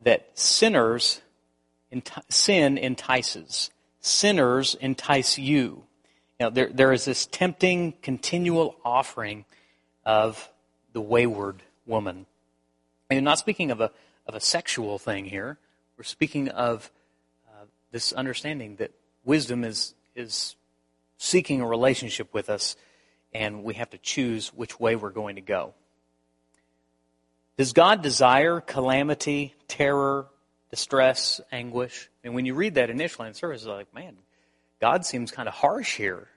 that 0.02 0.28
sinners, 0.34 1.20
sin 2.28 2.78
entices. 2.78 3.70
Sinners 4.00 4.74
entice 4.80 5.38
you. 5.38 5.84
Know, 6.40 6.50
there, 6.50 6.70
there 6.72 6.92
is 6.92 7.04
this 7.04 7.26
tempting, 7.26 7.94
continual 8.02 8.74
offering 8.84 9.44
of 10.04 10.50
the 10.92 11.00
wayward 11.00 11.62
woman. 11.86 12.26
And 13.08 13.16
you're 13.16 13.22
not 13.22 13.38
speaking 13.38 13.70
of 13.70 13.80
a, 13.80 13.90
of 14.26 14.34
a 14.34 14.40
sexual 14.40 14.98
thing 14.98 15.26
here. 15.26 15.58
We're 15.96 16.04
speaking 16.04 16.48
of 16.48 16.90
uh, 17.48 17.66
this 17.92 18.12
understanding 18.12 18.76
that 18.76 18.90
wisdom 19.24 19.62
is, 19.62 19.94
is 20.16 20.56
seeking 21.16 21.60
a 21.60 21.66
relationship 21.66 22.34
with 22.34 22.50
us, 22.50 22.74
and 23.34 23.64
we 23.64 23.74
have 23.74 23.90
to 23.90 23.98
choose 23.98 24.48
which 24.48 24.78
way 24.78 24.96
we're 24.96 25.10
going 25.10 25.36
to 25.36 25.42
go. 25.42 25.74
Does 27.56 27.72
God 27.72 28.02
desire 28.02 28.60
calamity, 28.60 29.54
terror, 29.68 30.26
distress, 30.70 31.40
anguish? 31.50 32.08
And 32.24 32.34
when 32.34 32.46
you 32.46 32.54
read 32.54 32.74
that 32.74 32.90
initially 32.90 33.28
in 33.28 33.34
service, 33.34 33.62
it's 33.62 33.68
like, 33.68 33.94
man, 33.94 34.16
God 34.80 35.04
seems 35.04 35.30
kind 35.30 35.48
of 35.48 35.54
harsh 35.54 35.96
here. 35.96 36.28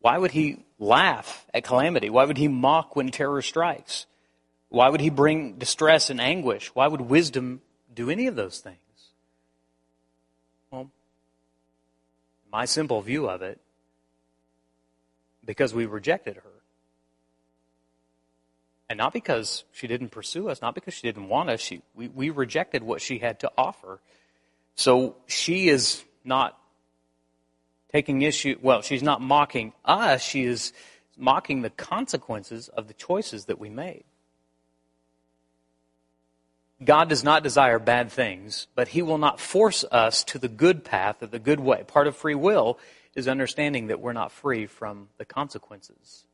Why 0.00 0.18
would 0.18 0.32
he 0.32 0.64
laugh 0.78 1.46
at 1.54 1.64
calamity? 1.64 2.10
Why 2.10 2.24
would 2.24 2.36
he 2.36 2.48
mock 2.48 2.96
when 2.96 3.10
terror 3.10 3.40
strikes? 3.40 4.06
Why 4.68 4.88
would 4.88 5.00
he 5.00 5.10
bring 5.10 5.58
distress 5.58 6.10
and 6.10 6.20
anguish? 6.20 6.74
Why 6.74 6.86
would 6.88 7.00
wisdom 7.00 7.62
do 7.94 8.10
any 8.10 8.26
of 8.26 8.36
those 8.36 8.58
things? 8.58 8.78
Well, 10.70 10.90
my 12.50 12.64
simple 12.64 13.00
view 13.02 13.28
of 13.28 13.42
it, 13.42 13.60
because 15.44 15.74
we 15.74 15.86
rejected 15.86 16.36
her. 16.36 16.50
And 18.88 18.98
not 18.98 19.12
because 19.12 19.64
she 19.72 19.86
didn't 19.86 20.10
pursue 20.10 20.48
us, 20.48 20.60
not 20.60 20.74
because 20.74 20.94
she 20.94 21.02
didn't 21.02 21.28
want 21.28 21.48
us. 21.48 21.60
She, 21.60 21.82
we, 21.94 22.08
we 22.08 22.30
rejected 22.30 22.82
what 22.82 23.00
she 23.00 23.18
had 23.18 23.40
to 23.40 23.50
offer. 23.56 24.00
So 24.74 25.16
she 25.26 25.68
is 25.68 26.04
not 26.24 26.58
taking 27.92 28.22
issue, 28.22 28.58
well, 28.60 28.82
she's 28.82 29.02
not 29.02 29.20
mocking 29.20 29.72
us, 29.84 30.22
she 30.22 30.44
is 30.44 30.72
mocking 31.16 31.62
the 31.62 31.70
consequences 31.70 32.68
of 32.68 32.88
the 32.88 32.94
choices 32.94 33.46
that 33.46 33.58
we 33.58 33.68
made. 33.68 34.04
God 36.84 37.08
does 37.08 37.22
not 37.22 37.42
desire 37.42 37.78
bad 37.78 38.10
things, 38.10 38.66
but 38.74 38.88
He 38.88 39.02
will 39.02 39.18
not 39.18 39.38
force 39.38 39.84
us 39.90 40.24
to 40.24 40.38
the 40.38 40.48
good 40.48 40.84
path 40.84 41.22
or 41.22 41.26
the 41.26 41.38
good 41.38 41.60
way. 41.60 41.84
Part 41.86 42.06
of 42.06 42.16
free 42.16 42.34
will 42.34 42.78
is 43.14 43.28
understanding 43.28 43.88
that 43.88 44.00
we're 44.00 44.12
not 44.12 44.32
free 44.32 44.66
from 44.66 45.08
the 45.18 45.24
consequences. 45.24 46.24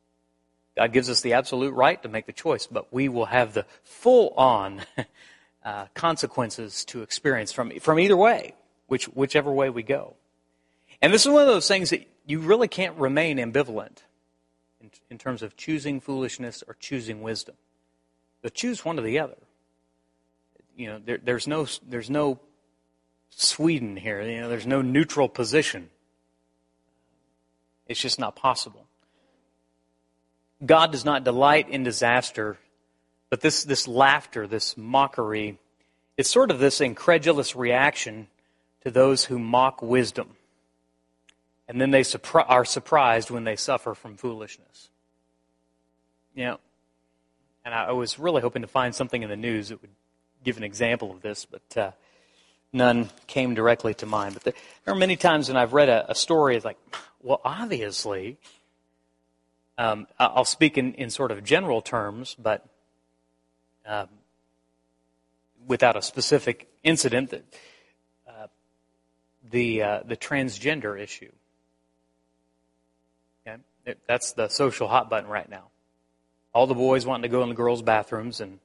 God 0.77 0.93
gives 0.93 1.09
us 1.09 1.21
the 1.21 1.33
absolute 1.33 1.73
right 1.73 2.01
to 2.03 2.09
make 2.09 2.25
the 2.25 2.33
choice, 2.33 2.67
but 2.67 2.93
we 2.93 3.09
will 3.09 3.25
have 3.25 3.53
the 3.53 3.65
full 3.83 4.33
on 4.37 4.81
uh, 5.65 5.87
consequences 5.93 6.85
to 6.85 7.01
experience 7.01 7.51
from, 7.51 7.71
from 7.79 7.99
either 7.99 8.15
way, 8.15 8.53
which, 8.87 9.05
whichever 9.05 9.51
way 9.51 9.69
we 9.69 9.83
go. 9.83 10.15
And 11.01 11.13
this 11.13 11.25
is 11.25 11.31
one 11.31 11.41
of 11.41 11.47
those 11.47 11.67
things 11.67 11.89
that 11.89 12.07
you 12.25 12.39
really 12.39 12.67
can't 12.67 12.97
remain 12.97 13.37
ambivalent 13.37 14.03
in, 14.79 14.91
in 15.09 15.17
terms 15.17 15.41
of 15.41 15.57
choosing 15.57 15.99
foolishness 15.99 16.63
or 16.67 16.75
choosing 16.79 17.21
wisdom. 17.21 17.55
But 18.41 18.53
choose 18.53 18.85
one 18.85 18.97
or 18.97 19.01
the 19.01 19.19
other 19.19 19.35
you 20.79 20.87
know, 20.87 20.99
there, 21.05 21.19
there's 21.21 21.45
no 21.45 21.67
there's 21.87 22.09
no 22.09 22.39
Sweden 23.29 23.97
here. 23.97 24.21
You 24.21 24.41
know, 24.41 24.49
there's 24.49 24.65
no 24.65 24.81
neutral 24.81 25.27
position. 25.27 25.89
It's 27.89 27.99
just 27.99 28.19
not 28.19 28.35
possible. 28.35 28.85
God 30.65 30.91
does 30.91 31.03
not 31.03 31.23
delight 31.23 31.69
in 31.69 31.83
disaster, 31.83 32.57
but 33.29 33.41
this 33.41 33.63
this 33.63 33.87
laughter, 33.87 34.45
this 34.45 34.77
mockery, 34.77 35.57
it's 36.15 36.29
sort 36.29 36.51
of 36.51 36.59
this 36.59 36.79
incredulous 36.79 37.55
reaction 37.55 38.27
to 38.83 38.91
those 38.91 39.25
who 39.25 39.39
mock 39.39 39.81
wisdom. 39.81 40.35
And 41.67 41.81
then 41.81 41.91
they 41.91 42.01
surpri- 42.01 42.45
are 42.47 42.65
surprised 42.65 43.29
when 43.29 43.43
they 43.43 43.55
suffer 43.55 43.93
from 43.93 44.17
foolishness. 44.17 44.89
Know, 46.35 46.59
and 47.65 47.73
I 47.73 47.91
was 47.91 48.17
really 48.17 48.41
hoping 48.41 48.61
to 48.61 48.67
find 48.67 48.95
something 48.95 49.23
in 49.23 49.29
the 49.29 49.35
news 49.35 49.69
that 49.69 49.81
would 49.81 49.91
give 50.43 50.57
an 50.57 50.63
example 50.63 51.11
of 51.11 51.21
this, 51.21 51.45
but 51.45 51.77
uh, 51.77 51.91
none 52.71 53.09
came 53.27 53.53
directly 53.53 53.93
to 53.95 54.05
mind. 54.05 54.35
But 54.35 54.43
there, 54.43 54.53
are 54.87 54.95
many 54.95 55.15
times 55.15 55.47
when 55.47 55.57
I've 55.57 55.73
read 55.73 55.89
a, 55.89 56.11
a 56.11 56.15
story, 56.15 56.55
it's 56.55 56.65
like, 56.65 56.77
well, 57.21 57.41
obviously, 57.43 58.37
um, 59.77 60.07
I'll 60.17 60.45
speak 60.45 60.77
in, 60.77 60.93
in 60.93 61.09
sort 61.09 61.31
of 61.31 61.43
general 61.43 61.81
terms, 61.81 62.35
but 62.37 62.65
um, 63.85 64.07
without 65.67 65.95
a 65.95 66.01
specific 66.01 66.67
incident, 66.83 67.31
that 67.31 67.43
uh, 68.27 68.47
the 69.49 69.81
uh, 69.81 69.99
the 70.05 70.17
transgender 70.17 70.99
issue. 70.99 71.31
That's 74.07 74.33
the 74.33 74.49
social 74.49 74.87
hot 74.87 75.09
button 75.09 75.29
right 75.29 75.49
now. 75.49 75.69
All 76.53 76.67
the 76.67 76.75
boys 76.75 77.05
wanting 77.05 77.23
to 77.23 77.29
go 77.29 77.43
in 77.43 77.49
the 77.49 77.55
girls' 77.55 77.81
bathrooms, 77.81 78.41
and 78.41 78.59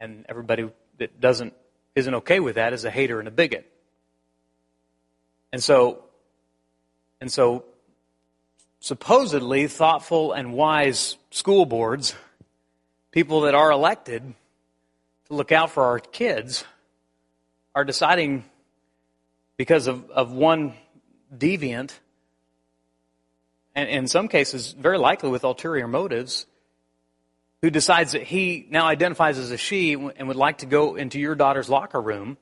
and 0.00 0.24
everybody 0.28 0.68
that 0.98 1.20
doesn't 1.20 1.54
isn't 1.94 2.14
okay 2.14 2.40
with 2.40 2.56
that 2.56 2.72
is 2.72 2.84
a 2.84 2.90
hater 2.90 3.18
and 3.18 3.28
a 3.28 3.30
bigot. 3.30 3.70
And 5.52 5.62
so 5.62 6.04
and 7.20 7.30
so 7.30 7.64
supposedly 8.80 9.68
thoughtful 9.68 10.32
and 10.32 10.52
wise 10.52 11.16
school 11.30 11.66
boards, 11.66 12.14
people 13.12 13.42
that 13.42 13.54
are 13.54 13.70
elected 13.70 14.34
to 15.26 15.34
look 15.34 15.52
out 15.52 15.70
for 15.70 15.84
our 15.84 16.00
kids, 16.00 16.64
are 17.74 17.84
deciding 17.84 18.44
because 19.56 19.86
of, 19.86 20.10
of 20.10 20.32
one 20.32 20.74
deviant, 21.34 21.92
and 23.74 23.88
in 23.88 24.06
some 24.08 24.28
cases, 24.28 24.72
very 24.72 24.98
likely 24.98 25.30
with 25.30 25.44
ulterior 25.44 25.86
motives, 25.86 26.46
who 27.62 27.70
decides 27.70 28.12
that 28.12 28.24
he 28.24 28.66
now 28.70 28.86
identifies 28.86 29.38
as 29.38 29.50
a 29.50 29.56
she 29.56 29.92
and 29.94 30.28
would 30.28 30.36
like 30.36 30.58
to 30.58 30.66
go 30.66 30.96
into 30.96 31.18
your 31.18 31.34
daughter's 31.34 31.70
locker 31.70 32.00
room, 32.00 32.36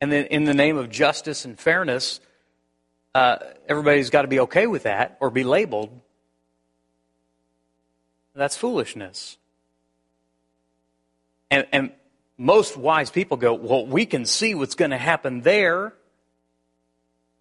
and 0.00 0.12
then 0.12 0.26
in 0.26 0.44
the 0.44 0.54
name 0.54 0.76
of 0.76 0.90
justice 0.90 1.44
and 1.46 1.58
fairness, 1.58 2.20
uh, 3.14 3.38
everybody's 3.66 4.10
got 4.10 4.22
to 4.22 4.28
be 4.28 4.40
okay 4.40 4.66
with 4.66 4.82
that 4.82 5.16
or 5.20 5.30
be 5.30 5.42
labeled. 5.42 5.90
That's 8.34 8.56
foolishness. 8.56 9.38
And, 11.50 11.66
and 11.72 11.92
most 12.36 12.76
wise 12.76 13.10
people 13.10 13.38
go, 13.38 13.54
well, 13.54 13.86
we 13.86 14.04
can 14.04 14.26
see 14.26 14.54
what's 14.54 14.74
going 14.74 14.90
to 14.90 14.98
happen 14.98 15.40
there. 15.40 15.94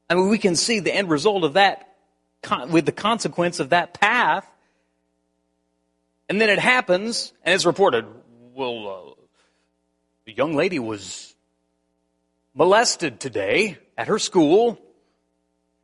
I 0.09 0.15
mean, 0.15 0.29
we 0.29 0.37
can 0.37 0.55
see 0.55 0.79
the 0.79 0.95
end 0.95 1.09
result 1.09 1.43
of 1.43 1.53
that 1.53 1.89
with 2.69 2.85
the 2.85 2.93
consequence 2.93 3.59
of 3.59 3.71
that 3.71 3.99
path. 3.99 4.49
And 6.27 6.41
then 6.41 6.49
it 6.49 6.59
happens, 6.59 7.33
and 7.43 7.53
it's 7.53 7.65
reported, 7.65 8.05
well, 8.53 8.87
uh, 8.87 9.23
the 10.25 10.33
young 10.33 10.55
lady 10.55 10.79
was 10.79 11.35
molested 12.55 13.19
today 13.19 13.77
at 13.97 14.07
her 14.07 14.17
school. 14.17 14.79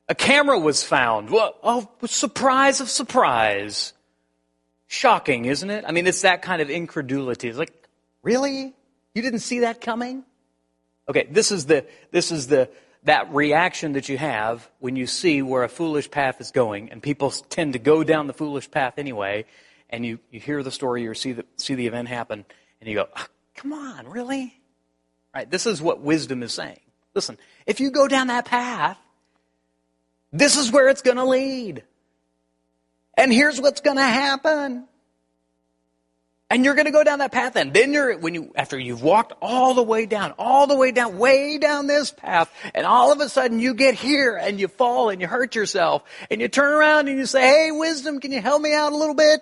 A 0.10 0.16
camera 0.16 0.58
was 0.58 0.84
found. 0.84 1.30
Well, 1.30 1.56
oh, 1.62 1.90
surprise 2.06 2.82
of 2.82 2.90
surprise. 2.90 3.94
Shocking, 4.88 5.46
isn't 5.46 5.70
it? 5.70 5.86
I 5.88 5.92
mean, 5.92 6.08
it's 6.08 6.24
that 6.24 6.42
kind 6.42 6.62
of 6.62 6.70
incredulity. 6.70 7.48
It's 7.48 7.58
like, 7.58 7.72
really? 8.24 8.74
You 9.14 9.22
didn't 9.22 9.40
see 9.40 9.60
that 9.60 9.80
coming? 9.80 10.24
Okay, 11.08 11.28
this 11.30 11.52
is 11.52 11.66
the, 11.66 11.86
this 12.12 12.32
is 12.32 12.48
the, 12.48 12.70
that 13.04 13.34
reaction 13.34 13.94
that 13.94 14.10
you 14.10 14.18
have 14.18 14.70
when 14.80 14.96
you 14.96 15.08
see 15.08 15.42
where 15.42 15.64
a 15.64 15.70
foolish 15.70 16.10
path 16.10 16.42
is 16.42 16.52
going, 16.52 16.92
and 16.92 17.02
people 17.02 17.32
tend 17.32 17.74
to 17.74 17.80
go 17.80 18.04
down 18.04 18.28
the 18.28 18.34
foolish 18.34 18.70
path 18.72 18.96
anyway, 18.98 19.46
and 19.92 20.06
you, 20.06 20.20
you 20.32 20.40
hear 20.40 20.64
the 20.64 20.72
story 20.72 21.08
or 21.08 21.14
see 21.14 21.34
the, 21.34 21.46
see 21.58 21.76
the 21.76 21.88
event 21.88 22.08
happen, 22.08 22.46
and 22.80 22.90
you 22.90 22.96
go, 22.96 23.08
oh, 23.16 23.26
come 23.56 23.74
on, 23.74 24.08
really? 24.08 24.56
Right? 25.34 25.50
This 25.50 25.66
is 25.66 25.82
what 25.82 26.02
wisdom 26.02 26.44
is 26.44 26.54
saying. 26.54 26.80
Listen, 27.14 27.38
if 27.66 27.80
you 27.80 27.92
go 27.92 28.08
down 28.08 28.28
that 28.28 28.46
path, 28.46 28.98
this 30.32 30.58
is 30.58 30.72
where 30.72 30.88
it's 30.88 31.02
going 31.02 31.18
to 31.18 31.26
lead. 31.26 31.84
And 33.18 33.32
here's 33.32 33.60
what's 33.60 33.82
going 33.82 33.98
to 33.98 34.04
happen. 34.04 34.88
And 36.50 36.66
you're 36.66 36.74
going 36.74 36.86
to 36.86 36.92
go 36.92 37.04
down 37.04 37.20
that 37.20 37.32
path 37.32 37.56
and 37.56 37.74
then 37.74 37.94
you're, 37.94 38.18
when 38.18 38.34
you, 38.34 38.52
after 38.56 38.78
you've 38.78 39.02
walked 39.02 39.32
all 39.42 39.74
the 39.74 39.84
way 39.84 40.06
down, 40.06 40.34
all 40.38 40.68
the 40.68 40.76
way 40.76 40.92
down, 40.92 41.18
way 41.18 41.58
down 41.58 41.88
this 41.88 42.12
path, 42.12 42.52
and 42.76 42.86
all 42.86 43.14
of 43.14 43.22
a 43.22 43.30
sudden 43.30 43.62
you 43.62 43.74
get 43.74 43.96
here 43.96 44.36
and 44.36 44.60
you 44.60 44.68
fall 44.68 45.10
and 45.10 45.22
you 45.22 45.28
hurt 45.28 45.56
yourself 45.56 46.04
and 46.30 46.42
you 46.42 46.50
turn 46.50 46.74
around 46.74 47.08
and 47.08 47.18
you 47.18 47.26
say, 47.26 47.42
hey, 47.42 47.72
wisdom, 47.72 48.20
can 48.20 48.34
you 48.34 48.42
help 48.42 48.62
me 48.62 48.74
out 48.74 48.92
a 48.92 48.98
little 48.98 49.16
bit? 49.16 49.42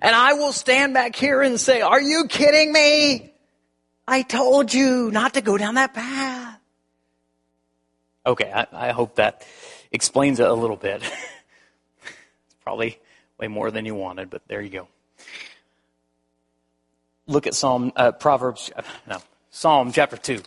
And 0.00 0.14
I 0.14 0.34
will 0.34 0.52
stand 0.52 0.94
back 0.94 1.16
here 1.16 1.42
and 1.42 1.58
say, 1.58 1.80
are 1.80 2.00
you 2.00 2.26
kidding 2.28 2.72
me? 2.72 3.32
I 4.06 4.22
told 4.22 4.72
you 4.72 5.10
not 5.10 5.34
to 5.34 5.40
go 5.40 5.56
down 5.56 5.74
that 5.74 5.94
path. 5.94 6.58
Okay, 8.24 8.50
I, 8.52 8.66
I 8.72 8.92
hope 8.92 9.16
that 9.16 9.46
explains 9.90 10.40
it 10.40 10.48
a 10.48 10.54
little 10.54 10.76
bit. 10.76 11.02
it's 12.02 12.56
probably 12.62 12.98
way 13.38 13.48
more 13.48 13.70
than 13.70 13.84
you 13.86 13.94
wanted, 13.94 14.30
but 14.30 14.42
there 14.48 14.60
you 14.60 14.70
go. 14.70 14.88
Look 17.26 17.46
at 17.46 17.54
Psalm, 17.54 17.92
uh, 17.96 18.12
Proverbs, 18.12 18.70
no, 19.08 19.18
Psalm 19.50 19.92
chapter 19.92 20.16
2. 20.16 20.42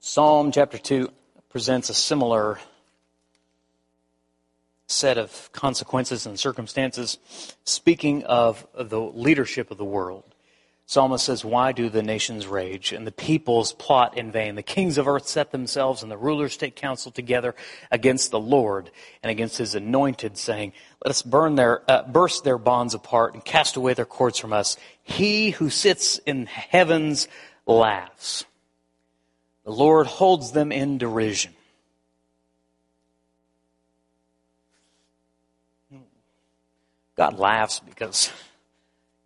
Psalm 0.00 0.50
chapter 0.50 0.78
2 0.78 1.10
presents 1.50 1.90
a 1.90 1.94
similar 1.94 2.58
set 4.86 5.18
of 5.18 5.50
consequences 5.52 6.26
and 6.26 6.38
circumstances, 6.38 7.18
speaking 7.64 8.24
of 8.24 8.66
the 8.74 9.00
leadership 9.00 9.70
of 9.70 9.78
the 9.78 9.84
world. 9.84 10.34
Psalmist 10.86 11.24
says, 11.24 11.44
Why 11.44 11.70
do 11.70 11.88
the 11.88 12.02
nations 12.02 12.48
rage 12.48 12.92
and 12.92 13.06
the 13.06 13.12
peoples 13.12 13.72
plot 13.72 14.18
in 14.18 14.32
vain? 14.32 14.56
The 14.56 14.62
kings 14.62 14.98
of 14.98 15.06
earth 15.06 15.28
set 15.28 15.52
themselves 15.52 16.02
and 16.02 16.10
the 16.10 16.16
rulers 16.16 16.56
take 16.56 16.74
counsel 16.74 17.12
together 17.12 17.54
against 17.92 18.32
the 18.32 18.40
Lord 18.40 18.90
and 19.22 19.30
against 19.30 19.58
his 19.58 19.76
anointed, 19.76 20.36
saying, 20.36 20.72
Let 21.04 21.10
us 21.10 21.22
burn 21.22 21.54
their, 21.54 21.88
uh, 21.88 22.02
burst 22.02 22.42
their 22.42 22.58
bonds 22.58 22.94
apart 22.94 23.34
and 23.34 23.44
cast 23.44 23.76
away 23.76 23.94
their 23.94 24.04
cords 24.04 24.38
from 24.38 24.52
us. 24.52 24.76
He 25.00 25.50
who 25.50 25.70
sits 25.70 26.18
in 26.18 26.46
heavens 26.46 27.28
laughs. 27.66 28.44
The 29.70 29.76
Lord 29.76 30.08
holds 30.08 30.50
them 30.50 30.72
in 30.72 30.98
derision. 30.98 31.54
God 37.14 37.38
laughs 37.38 37.78
because 37.78 38.32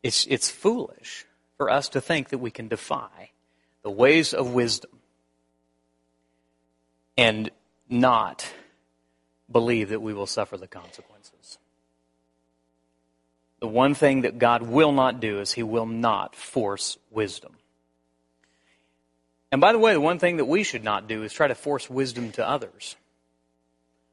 it's, 0.02 0.26
it's 0.26 0.50
foolish 0.50 1.24
for 1.56 1.70
us 1.70 1.88
to 1.88 2.00
think 2.02 2.28
that 2.28 2.40
we 2.40 2.50
can 2.50 2.68
defy 2.68 3.30
the 3.82 3.90
ways 3.90 4.34
of 4.34 4.52
wisdom 4.52 4.90
and 7.16 7.50
not 7.88 8.46
believe 9.50 9.88
that 9.88 10.02
we 10.02 10.12
will 10.12 10.26
suffer 10.26 10.58
the 10.58 10.68
consequences. 10.68 11.56
The 13.60 13.68
one 13.68 13.94
thing 13.94 14.20
that 14.20 14.38
God 14.38 14.60
will 14.60 14.92
not 14.92 15.20
do 15.20 15.40
is 15.40 15.52
He 15.52 15.62
will 15.62 15.86
not 15.86 16.36
force 16.36 16.98
wisdom. 17.10 17.56
And 19.54 19.60
by 19.60 19.70
the 19.70 19.78
way, 19.78 19.92
the 19.92 20.00
one 20.00 20.18
thing 20.18 20.38
that 20.38 20.46
we 20.46 20.64
should 20.64 20.82
not 20.82 21.06
do 21.06 21.22
is 21.22 21.32
try 21.32 21.46
to 21.46 21.54
force 21.54 21.88
wisdom 21.88 22.32
to 22.32 22.44
others. 22.44 22.96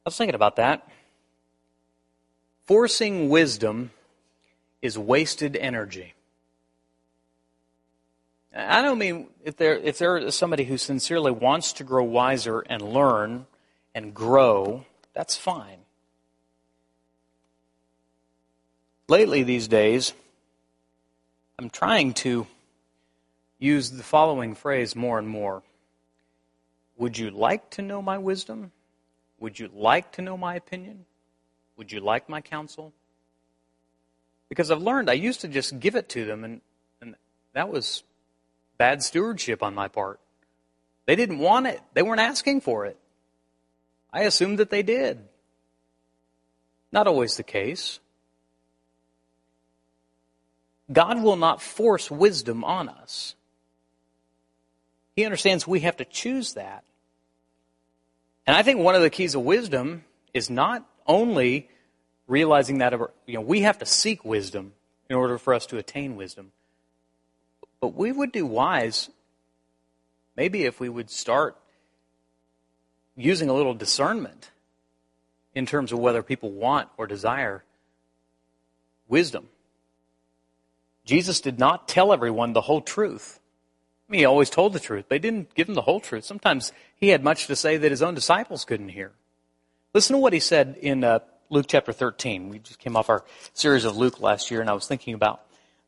I 0.05 0.09
was 0.09 0.15
thinking 0.15 0.35
about 0.35 0.57
that. 0.57 0.87
Forcing 2.67 3.27
wisdom 3.27 3.89
is 4.83 4.99
wasted 4.99 5.55
energy. 5.55 6.13
I 8.55 8.83
don't 8.83 8.99
mean 8.99 9.29
if 9.43 9.57
there, 9.57 9.75
if 9.79 9.97
there 9.97 10.19
is 10.19 10.35
somebody 10.35 10.63
who 10.63 10.77
sincerely 10.77 11.31
wants 11.31 11.73
to 11.73 11.83
grow 11.83 12.03
wiser 12.03 12.59
and 12.59 12.79
learn 12.79 13.47
and 13.95 14.13
grow, 14.13 14.85
that's 15.15 15.35
fine. 15.35 15.79
Lately, 19.07 19.41
these 19.41 19.67
days, 19.67 20.13
I'm 21.57 21.71
trying 21.71 22.13
to 22.13 22.45
use 23.61 23.91
the 23.91 24.03
following 24.03 24.55
phrase 24.55 24.95
more 24.95 25.17
and 25.17 25.29
more 25.29 25.63
Would 26.97 27.17
you 27.17 27.29
like 27.29 27.69
to 27.71 27.81
know 27.81 28.01
my 28.01 28.17
wisdom? 28.17 28.71
Would 29.39 29.57
you 29.57 29.69
like 29.73 30.11
to 30.13 30.21
know 30.21 30.35
my 30.35 30.55
opinion? 30.55 31.05
Would 31.77 31.91
you 31.91 31.99
like 32.01 32.27
my 32.27 32.41
counsel? 32.41 32.93
Because 34.49 34.69
I've 34.69 34.81
learned 34.81 35.09
I 35.09 35.13
used 35.13 35.41
to 35.41 35.47
just 35.47 35.79
give 35.79 35.95
it 35.95 36.09
to 36.09 36.25
them, 36.25 36.43
and, 36.43 36.61
and 36.99 37.15
that 37.53 37.69
was 37.69 38.03
bad 38.77 39.01
stewardship 39.01 39.63
on 39.63 39.73
my 39.73 39.87
part. 39.87 40.19
They 41.05 41.15
didn't 41.15 41.39
want 41.39 41.67
it, 41.67 41.81
they 41.93 42.01
weren't 42.01 42.21
asking 42.21 42.61
for 42.61 42.85
it. 42.85 42.97
I 44.13 44.23
assumed 44.23 44.59
that 44.59 44.69
they 44.69 44.83
did. 44.83 45.19
Not 46.91 47.07
always 47.07 47.37
the 47.37 47.43
case. 47.43 47.99
God 50.91 51.23
will 51.23 51.37
not 51.37 51.61
force 51.61 52.11
wisdom 52.11 52.63
on 52.63 52.89
us. 52.89 53.35
He 55.21 55.25
understands 55.25 55.67
we 55.67 55.81
have 55.81 55.97
to 55.97 56.05
choose 56.05 56.55
that. 56.55 56.83
And 58.47 58.57
I 58.57 58.63
think 58.63 58.79
one 58.79 58.95
of 58.95 59.03
the 59.03 59.11
keys 59.11 59.35
of 59.35 59.43
wisdom 59.43 60.03
is 60.33 60.49
not 60.49 60.83
only 61.05 61.69
realizing 62.25 62.79
that 62.79 62.93
you 63.27 63.35
know 63.35 63.41
we 63.41 63.61
have 63.61 63.77
to 63.77 63.85
seek 63.85 64.25
wisdom 64.25 64.73
in 65.11 65.15
order 65.15 65.37
for 65.37 65.53
us 65.53 65.67
to 65.67 65.77
attain 65.77 66.15
wisdom. 66.15 66.51
But 67.79 67.93
we 67.93 68.11
would 68.11 68.31
do 68.31 68.47
wise 68.47 69.11
maybe 70.35 70.63
if 70.63 70.79
we 70.79 70.89
would 70.89 71.11
start 71.11 71.55
using 73.15 73.47
a 73.47 73.53
little 73.53 73.75
discernment 73.75 74.49
in 75.53 75.67
terms 75.67 75.91
of 75.91 75.99
whether 75.99 76.23
people 76.23 76.49
want 76.49 76.89
or 76.97 77.05
desire 77.05 77.63
wisdom. 79.07 79.49
Jesus 81.05 81.41
did 81.41 81.59
not 81.59 81.87
tell 81.87 82.11
everyone 82.11 82.53
the 82.53 82.61
whole 82.61 82.81
truth. 82.81 83.39
I 84.11 84.13
mean, 84.13 84.19
he 84.19 84.25
always 84.25 84.49
told 84.49 84.73
the 84.73 84.79
truth, 84.81 85.05
but 85.07 85.15
he 85.15 85.19
didn't 85.19 85.55
give 85.55 85.67
them 85.67 85.75
the 85.75 85.83
whole 85.83 86.01
truth. 86.01 86.25
Sometimes 86.25 86.73
he 86.97 87.07
had 87.07 87.23
much 87.23 87.47
to 87.47 87.55
say 87.55 87.77
that 87.77 87.91
his 87.91 88.01
own 88.01 88.13
disciples 88.13 88.65
couldn't 88.65 88.89
hear. 88.89 89.13
Listen 89.93 90.17
to 90.17 90.19
what 90.19 90.33
he 90.33 90.41
said 90.41 90.75
in 90.81 91.05
uh, 91.05 91.19
Luke 91.49 91.67
chapter 91.69 91.93
13. 91.93 92.49
We 92.49 92.59
just 92.59 92.77
came 92.77 92.97
off 92.97 93.09
our 93.09 93.23
series 93.53 93.85
of 93.85 93.95
Luke 93.95 94.19
last 94.19 94.51
year, 94.51 94.59
and 94.59 94.69
I 94.69 94.73
was 94.73 94.85
thinking 94.85 95.13
about 95.13 95.39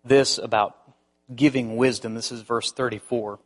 this, 0.05 0.37
about 0.37 0.77
giving 1.35 1.75
wisdom. 1.75 2.15
This 2.15 2.31
is 2.31 2.43
verse 2.43 2.71
34. 2.71 3.39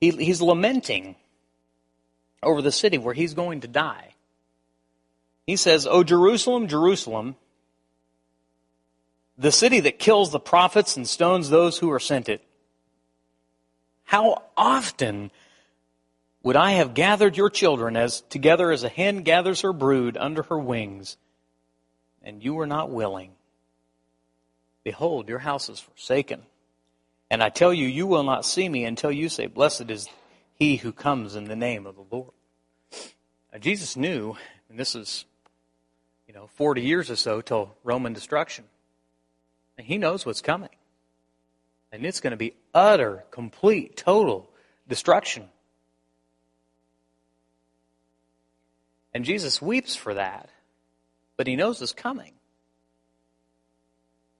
He, 0.00 0.10
he's 0.10 0.40
lamenting 0.40 1.16
over 2.40 2.62
the 2.62 2.70
city 2.70 2.98
where 2.98 3.14
he's 3.14 3.34
going 3.34 3.62
to 3.62 3.68
die. 3.68 4.14
He 5.44 5.56
says, 5.56 5.88
O 5.88 6.04
Jerusalem, 6.04 6.68
Jerusalem, 6.68 7.34
the 9.36 9.50
city 9.50 9.80
that 9.80 9.98
kills 9.98 10.30
the 10.30 10.38
prophets 10.38 10.96
and 10.96 11.08
stones 11.08 11.50
those 11.50 11.78
who 11.78 11.90
are 11.90 11.98
sent 11.98 12.28
it. 12.28 12.44
How 14.10 14.42
often 14.56 15.30
would 16.42 16.56
I 16.56 16.72
have 16.72 16.94
gathered 16.94 17.36
your 17.36 17.48
children 17.48 17.96
as 17.96 18.22
together 18.22 18.72
as 18.72 18.82
a 18.82 18.88
hen 18.88 19.22
gathers 19.22 19.60
her 19.60 19.72
brood 19.72 20.16
under 20.16 20.42
her 20.42 20.58
wings, 20.58 21.16
and 22.20 22.42
you 22.42 22.54
were 22.54 22.66
not 22.66 22.90
willing? 22.90 23.30
Behold, 24.82 25.28
your 25.28 25.38
house 25.38 25.68
is 25.68 25.78
forsaken. 25.78 26.42
And 27.30 27.40
I 27.40 27.50
tell 27.50 27.72
you, 27.72 27.86
you 27.86 28.08
will 28.08 28.24
not 28.24 28.44
see 28.44 28.68
me 28.68 28.84
until 28.84 29.12
you 29.12 29.28
say, 29.28 29.46
Blessed 29.46 29.92
is 29.92 30.08
he 30.54 30.74
who 30.74 30.90
comes 30.90 31.36
in 31.36 31.44
the 31.44 31.54
name 31.54 31.86
of 31.86 31.94
the 31.94 32.04
Lord. 32.10 32.32
Now, 33.52 33.60
Jesus 33.60 33.96
knew, 33.96 34.34
and 34.68 34.76
this 34.76 34.96
is, 34.96 35.24
you 36.26 36.34
know, 36.34 36.48
40 36.56 36.82
years 36.82 37.12
or 37.12 37.16
so 37.16 37.40
till 37.40 37.76
Roman 37.84 38.12
destruction. 38.12 38.64
And 39.78 39.86
he 39.86 39.98
knows 39.98 40.26
what's 40.26 40.42
coming. 40.42 40.70
And 41.92 42.06
it's 42.06 42.20
going 42.20 42.32
to 42.32 42.36
be 42.36 42.54
utter, 42.72 43.24
complete, 43.30 43.96
total 43.96 44.48
destruction. 44.88 45.48
And 49.12 49.24
Jesus 49.24 49.60
weeps 49.60 49.96
for 49.96 50.14
that, 50.14 50.48
but 51.36 51.46
he 51.46 51.56
knows 51.56 51.82
it's 51.82 51.92
coming 51.92 52.32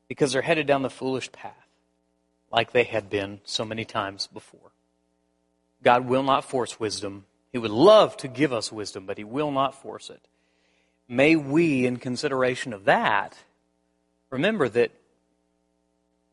because 0.06 0.32
they're 0.32 0.42
headed 0.42 0.66
down 0.66 0.82
the 0.82 0.90
foolish 0.90 1.30
path 1.32 1.54
like 2.52 2.72
they 2.72 2.84
had 2.84 3.10
been 3.10 3.40
so 3.44 3.64
many 3.64 3.84
times 3.84 4.26
before. 4.26 4.72
God 5.82 6.06
will 6.06 6.22
not 6.22 6.44
force 6.44 6.78
wisdom. 6.78 7.24
He 7.52 7.58
would 7.58 7.70
love 7.70 8.16
to 8.18 8.28
give 8.28 8.52
us 8.52 8.70
wisdom, 8.70 9.06
but 9.06 9.18
He 9.18 9.24
will 9.24 9.50
not 9.50 9.80
force 9.80 10.10
it. 10.10 10.20
May 11.08 11.36
we, 11.36 11.86
in 11.86 11.96
consideration 11.96 12.72
of 12.72 12.84
that, 12.84 13.36
remember 14.30 14.68
that 14.68 14.92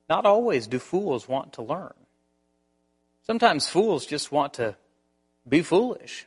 not 0.10 0.26
always 0.26 0.68
do 0.68 0.80
fools 0.80 1.28
want 1.28 1.54
to 1.54 1.62
learn. 1.62 1.94
Sometimes 3.26 3.68
fools 3.68 4.06
just 4.06 4.32
want 4.32 4.54
to 4.56 4.76
be 5.48 5.62
foolish. 5.62 6.26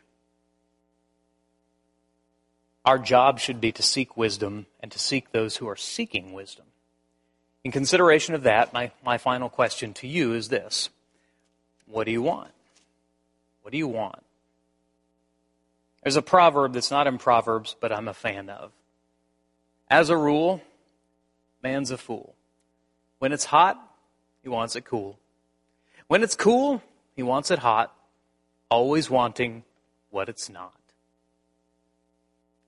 Our 2.85 2.99
job 2.99 3.39
should 3.39 3.61
be 3.61 3.73
to 3.73 3.83
seek 3.83 4.17
wisdom 4.17 4.67
and 4.81 4.91
to 4.93 4.99
seek 4.99 5.33
those 5.33 5.57
who 5.57 5.69
are 5.69 5.77
seeking 5.77 6.33
wisdom. 6.33 6.67
In 7.63 7.73
consideration 7.73 8.35
of 8.35 8.43
that, 8.45 8.73
my, 8.73 8.91
my 9.05 9.19
final 9.19 9.49
question 9.49 9.93
to 9.95 10.07
you 10.07 10.33
is 10.33 10.49
this 10.49 10.89
What 11.87 12.05
do 12.05 12.13
you 12.13 12.23
want? 12.23 12.51
What 13.63 13.73
do 13.73 13.79
you 13.79 13.89
want? 13.89 14.23
There's 16.03 16.17
a 16.17 16.23
proverb 16.23 16.73
that's 16.73 16.91
not 16.91 17.07
in 17.07 17.19
Proverbs, 17.19 17.77
but 17.79 17.93
I'm 17.93 18.09
a 18.09 18.15
fan 18.15 18.49
of. 18.49 18.73
As 19.91 20.09
a 20.09 20.17
rule, 20.17 20.63
man's 21.63 21.91
a 21.91 21.99
fool. 21.99 22.35
When 23.21 23.33
it's 23.33 23.45
hot, 23.45 23.79
he 24.43 24.49
wants 24.49 24.75
it 24.77 24.85
cool. 24.85 25.19
When 26.09 26.23
it's 26.23 26.35
cool, 26.35 26.83
he 27.15 27.23
wants 27.23 27.51
it 27.51 27.61
hot, 27.61 27.95
always 28.71 29.09
wanting 29.09 29.63
what 30.11 30.29
it's 30.29 30.49
not. 30.49 30.75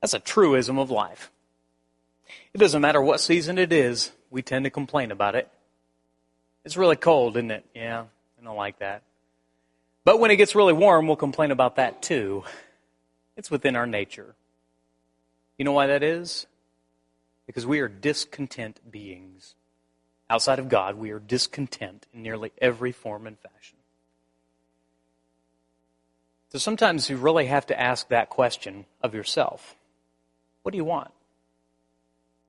That's 0.00 0.14
a 0.14 0.20
truism 0.20 0.78
of 0.78 0.90
life. 0.90 1.30
It 2.52 2.58
doesn't 2.58 2.82
matter 2.82 3.00
what 3.00 3.20
season 3.20 3.56
it 3.56 3.72
is, 3.72 4.12
we 4.30 4.42
tend 4.42 4.64
to 4.66 4.70
complain 4.70 5.10
about 5.10 5.34
it. 5.34 5.48
It's 6.66 6.76
really 6.76 6.96
cold, 6.96 7.36
isn't 7.36 7.50
it? 7.50 7.64
Yeah, 7.74 8.04
I 8.40 8.44
don't 8.44 8.56
like 8.56 8.78
that. 8.80 9.02
But 10.04 10.20
when 10.20 10.30
it 10.30 10.36
gets 10.36 10.54
really 10.54 10.74
warm, 10.74 11.06
we'll 11.06 11.16
complain 11.16 11.50
about 11.50 11.76
that 11.76 12.02
too. 12.02 12.44
It's 13.38 13.50
within 13.50 13.74
our 13.74 13.86
nature. 13.86 14.34
You 15.56 15.64
know 15.64 15.72
why 15.72 15.86
that 15.86 16.02
is? 16.02 16.46
Because 17.46 17.64
we 17.64 17.80
are 17.80 17.88
discontent 17.88 18.80
beings. 18.90 19.54
Outside 20.32 20.58
of 20.58 20.70
God, 20.70 20.94
we 20.94 21.10
are 21.10 21.18
discontent 21.18 22.06
in 22.14 22.22
nearly 22.22 22.52
every 22.56 22.90
form 22.90 23.26
and 23.26 23.38
fashion. 23.38 23.76
So 26.48 26.58
sometimes 26.58 27.10
you 27.10 27.18
really 27.18 27.44
have 27.44 27.66
to 27.66 27.78
ask 27.78 28.08
that 28.08 28.30
question 28.30 28.86
of 29.02 29.14
yourself 29.14 29.76
What 30.62 30.72
do 30.72 30.78
you 30.78 30.86
want? 30.86 31.10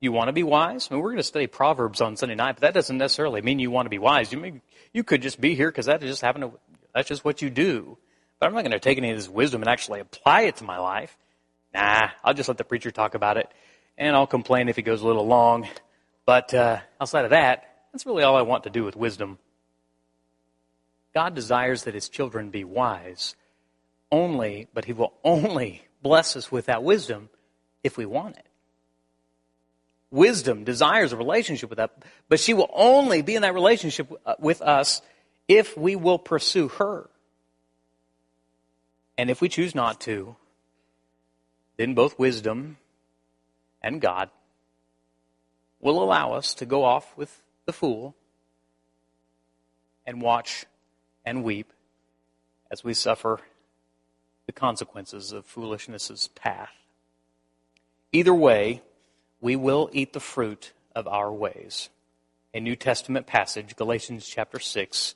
You 0.00 0.12
want 0.12 0.28
to 0.28 0.32
be 0.32 0.42
wise? 0.42 0.88
I 0.90 0.94
mean, 0.94 1.02
we're 1.02 1.10
going 1.10 1.18
to 1.18 1.22
study 1.22 1.46
Proverbs 1.46 2.00
on 2.00 2.16
Sunday 2.16 2.34
night, 2.34 2.52
but 2.52 2.62
that 2.62 2.72
doesn't 2.72 2.96
necessarily 2.96 3.42
mean 3.42 3.58
you 3.58 3.70
want 3.70 3.84
to 3.84 3.90
be 3.90 3.98
wise. 3.98 4.32
You, 4.32 4.38
may, 4.38 4.62
you 4.94 5.04
could 5.04 5.20
just 5.20 5.38
be 5.38 5.54
here 5.54 5.70
because 5.70 5.84
that 5.84 6.00
just 6.00 6.22
happened 6.22 6.52
to, 6.52 6.58
that's 6.94 7.08
just 7.08 7.22
what 7.22 7.42
you 7.42 7.50
do. 7.50 7.98
But 8.38 8.46
I'm 8.46 8.54
not 8.54 8.62
going 8.62 8.72
to 8.72 8.80
take 8.80 8.96
any 8.96 9.10
of 9.10 9.18
this 9.18 9.28
wisdom 9.28 9.60
and 9.60 9.68
actually 9.68 10.00
apply 10.00 10.42
it 10.42 10.56
to 10.56 10.64
my 10.64 10.78
life. 10.78 11.14
Nah, 11.74 12.08
I'll 12.24 12.32
just 12.32 12.48
let 12.48 12.56
the 12.56 12.64
preacher 12.64 12.90
talk 12.90 13.14
about 13.14 13.36
it, 13.36 13.52
and 13.98 14.16
I'll 14.16 14.26
complain 14.26 14.70
if 14.70 14.76
he 14.76 14.82
goes 14.82 15.02
a 15.02 15.06
little 15.06 15.26
long. 15.26 15.68
But 16.24 16.54
uh, 16.54 16.80
outside 16.98 17.24
of 17.24 17.32
that, 17.32 17.73
that's 17.94 18.06
really 18.06 18.24
all 18.24 18.34
I 18.34 18.42
want 18.42 18.64
to 18.64 18.70
do 18.70 18.82
with 18.82 18.96
wisdom. 18.96 19.38
God 21.14 21.36
desires 21.36 21.84
that 21.84 21.94
his 21.94 22.08
children 22.08 22.50
be 22.50 22.64
wise 22.64 23.36
only, 24.10 24.66
but 24.74 24.84
he 24.84 24.92
will 24.92 25.12
only 25.22 25.84
bless 26.02 26.34
us 26.34 26.50
with 26.50 26.66
that 26.66 26.82
wisdom 26.82 27.28
if 27.84 27.96
we 27.96 28.04
want 28.04 28.36
it. 28.36 28.46
wisdom 30.10 30.64
desires 30.64 31.12
a 31.12 31.16
relationship 31.16 31.70
with 31.70 31.78
us, 31.78 31.90
but 32.28 32.40
she 32.40 32.52
will 32.52 32.68
only 32.72 33.22
be 33.22 33.36
in 33.36 33.42
that 33.42 33.54
relationship 33.54 34.12
uh, 34.26 34.34
with 34.40 34.60
us 34.60 35.00
if 35.46 35.76
we 35.76 35.94
will 35.94 36.18
pursue 36.18 36.66
her. 36.66 37.08
And 39.16 39.30
if 39.30 39.40
we 39.40 39.48
choose 39.48 39.72
not 39.72 40.00
to, 40.00 40.34
then 41.76 41.94
both 41.94 42.18
wisdom 42.18 42.76
and 43.80 44.00
God 44.00 44.30
will 45.80 46.02
allow 46.02 46.32
us 46.32 46.54
to 46.54 46.66
go 46.66 46.82
off 46.82 47.16
with 47.16 47.40
the 47.66 47.72
fool 47.72 48.14
and 50.06 50.20
watch 50.20 50.66
and 51.24 51.42
weep 51.42 51.72
as 52.70 52.84
we 52.84 52.94
suffer 52.94 53.40
the 54.46 54.52
consequences 54.52 55.32
of 55.32 55.46
foolishness's 55.46 56.28
path. 56.28 56.72
Either 58.12 58.34
way, 58.34 58.82
we 59.40 59.56
will 59.56 59.90
eat 59.92 60.12
the 60.12 60.20
fruit 60.20 60.72
of 60.94 61.08
our 61.08 61.32
ways. 61.32 61.88
A 62.52 62.60
New 62.60 62.76
Testament 62.76 63.26
passage, 63.26 63.74
Galatians 63.76 64.26
chapter 64.26 64.58
6, 64.60 65.14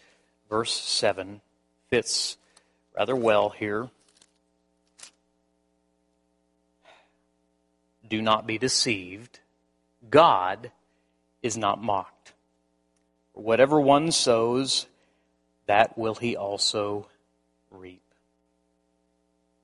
verse 0.48 0.74
7, 0.74 1.40
fits 1.88 2.36
rather 2.96 3.14
well 3.14 3.50
here. 3.50 3.90
Do 8.08 8.22
not 8.22 8.46
be 8.46 8.58
deceived. 8.58 9.40
God 10.10 10.72
is 11.42 11.56
not 11.56 11.82
mocked. 11.82 12.17
Whatever 13.38 13.80
one 13.80 14.10
sows, 14.10 14.86
that 15.66 15.96
will 15.96 16.16
he 16.16 16.36
also 16.36 17.06
reap. 17.70 18.02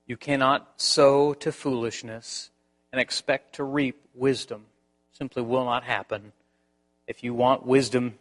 You 0.06 0.16
cannot 0.16 0.80
sow 0.80 1.34
to 1.34 1.50
foolishness 1.50 2.50
and 2.92 3.00
expect 3.00 3.56
to 3.56 3.64
reap 3.64 4.00
wisdom. 4.14 4.66
Simply 5.10 5.42
will 5.42 5.64
not 5.64 5.82
happen. 5.82 6.30
If 7.08 7.24
you 7.24 7.34
want 7.34 7.66
wisdom, 7.66 8.14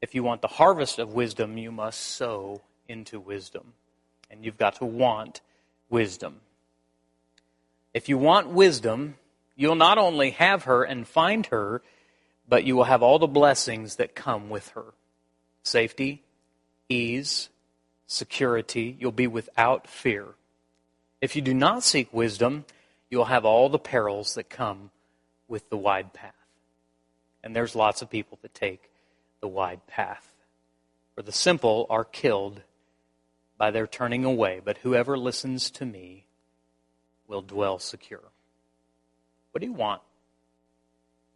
if 0.00 0.14
you 0.14 0.22
want 0.22 0.42
the 0.42 0.48
harvest 0.48 1.00
of 1.00 1.12
wisdom, 1.12 1.58
you 1.58 1.72
must 1.72 2.00
sow 2.00 2.60
into 2.86 3.18
wisdom. 3.18 3.72
And 4.30 4.44
you've 4.44 4.58
got 4.58 4.76
to 4.76 4.84
want 4.84 5.40
wisdom. 5.90 6.40
If 7.92 8.08
you 8.08 8.16
want 8.16 8.46
wisdom, 8.46 9.16
you'll 9.56 9.74
not 9.74 9.98
only 9.98 10.30
have 10.30 10.64
her 10.64 10.84
and 10.84 11.06
find 11.06 11.46
her, 11.46 11.82
but 12.48 12.64
you 12.64 12.76
will 12.76 12.84
have 12.84 13.02
all 13.02 13.18
the 13.18 13.26
blessings 13.26 13.96
that 13.96 14.14
come 14.14 14.50
with 14.50 14.68
her 14.70 14.94
safety, 15.62 16.22
ease, 16.88 17.48
security. 18.06 18.96
You'll 18.98 19.12
be 19.12 19.26
without 19.26 19.86
fear. 19.86 20.26
If 21.20 21.36
you 21.36 21.42
do 21.42 21.54
not 21.54 21.82
seek 21.82 22.12
wisdom, 22.12 22.64
you'll 23.10 23.26
have 23.26 23.44
all 23.44 23.68
the 23.68 23.78
perils 23.78 24.34
that 24.34 24.50
come 24.50 24.90
with 25.48 25.68
the 25.70 25.76
wide 25.76 26.12
path. 26.12 26.34
And 27.44 27.54
there's 27.54 27.74
lots 27.74 28.02
of 28.02 28.10
people 28.10 28.38
that 28.42 28.54
take 28.54 28.90
the 29.40 29.48
wide 29.48 29.86
path. 29.86 30.32
For 31.14 31.22
the 31.22 31.32
simple 31.32 31.86
are 31.90 32.04
killed 32.04 32.62
by 33.58 33.70
their 33.70 33.86
turning 33.86 34.24
away, 34.24 34.60
but 34.64 34.78
whoever 34.78 35.16
listens 35.16 35.70
to 35.72 35.84
me 35.84 36.24
will 37.28 37.42
dwell 37.42 37.78
secure. 37.78 38.22
What 39.52 39.60
do 39.60 39.66
you 39.66 39.72
want? 39.72 40.02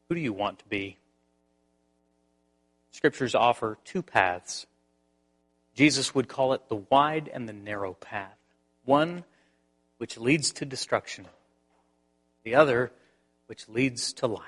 Who 0.09 0.15
do 0.15 0.21
you 0.21 0.33
want 0.33 0.61
to 0.61 0.65
be? 0.67 0.99
Scriptures 2.93 3.35
offer 3.35 3.79
two 3.85 4.03
paths. 4.03 4.67
Jesus 5.75 6.15
would 6.15 6.29
call 6.29 6.55
it 6.55 6.69
the 6.69 6.77
wide 6.77 7.31
and 7.33 7.49
the 7.49 7.53
narrow 7.53 7.93
path. 7.93 8.39
One 8.85 9.25
which 9.99 10.17
leads 10.17 10.53
to 10.53 10.65
destruction, 10.65 11.27
the 12.45 12.55
other 12.55 12.93
which 13.47 13.69
leads 13.69 14.13
to 14.15 14.27
life. 14.27 14.43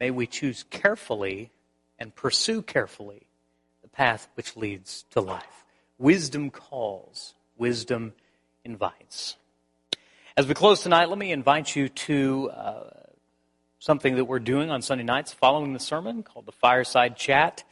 May 0.00 0.10
we 0.10 0.26
choose 0.26 0.64
carefully 0.68 1.50
and 1.98 2.14
pursue 2.14 2.62
carefully 2.62 3.26
the 3.82 3.88
path 3.88 4.28
which 4.34 4.56
leads 4.56 5.04
to 5.12 5.20
life. 5.20 5.64
Wisdom 5.98 6.50
calls, 6.50 7.34
wisdom 7.56 8.12
invites. 8.64 9.36
As 10.36 10.46
we 10.46 10.54
close 10.54 10.82
tonight, 10.82 11.08
let 11.08 11.18
me 11.18 11.30
invite 11.30 11.76
you 11.76 11.88
to 11.88 12.50
uh, 12.50 12.90
something 13.82 14.14
that 14.14 14.26
we're 14.26 14.38
doing 14.38 14.70
on 14.70 14.80
Sunday 14.80 15.02
nights 15.02 15.32
following 15.32 15.72
the 15.72 15.80
sermon 15.80 16.22
called 16.22 16.46
the 16.46 16.52
Fireside 16.52 17.16
Chat. 17.16 17.64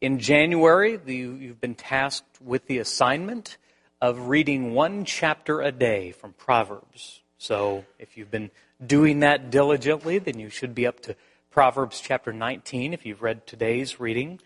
In 0.00 0.20
January, 0.20 0.94
the, 0.94 1.12
you've 1.12 1.60
been 1.60 1.74
tasked 1.74 2.40
with 2.40 2.68
the 2.68 2.78
assignment 2.78 3.58
of 4.00 4.28
reading 4.28 4.74
one 4.74 5.04
chapter 5.04 5.60
a 5.60 5.72
day 5.72 6.12
from 6.12 6.34
Proverbs. 6.34 7.22
So 7.36 7.84
if 7.98 8.16
you've 8.16 8.30
been 8.30 8.52
doing 8.86 9.20
that 9.20 9.50
diligently, 9.50 10.18
then 10.20 10.38
you 10.38 10.50
should 10.50 10.72
be 10.72 10.86
up 10.86 11.00
to 11.00 11.16
Proverbs 11.50 12.00
chapter 12.00 12.32
19 12.32 12.94
if 12.94 13.04
you've 13.04 13.20
read 13.20 13.44
today's 13.44 13.98
reading. 13.98 14.38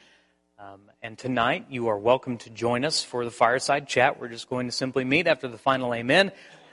Um, 0.58 0.80
and 1.02 1.18
tonight, 1.18 1.66
you 1.68 1.88
are 1.88 1.98
welcome 1.98 2.38
to 2.38 2.48
join 2.48 2.82
us 2.82 3.04
for 3.04 3.26
the 3.26 3.30
fireside 3.30 3.88
chat. 3.88 4.18
We're 4.18 4.28
just 4.28 4.48
going 4.48 4.68
to 4.68 4.72
simply 4.72 5.04
meet 5.04 5.26
after 5.26 5.48
the 5.48 5.58
final 5.58 5.92
amen. 5.92 6.32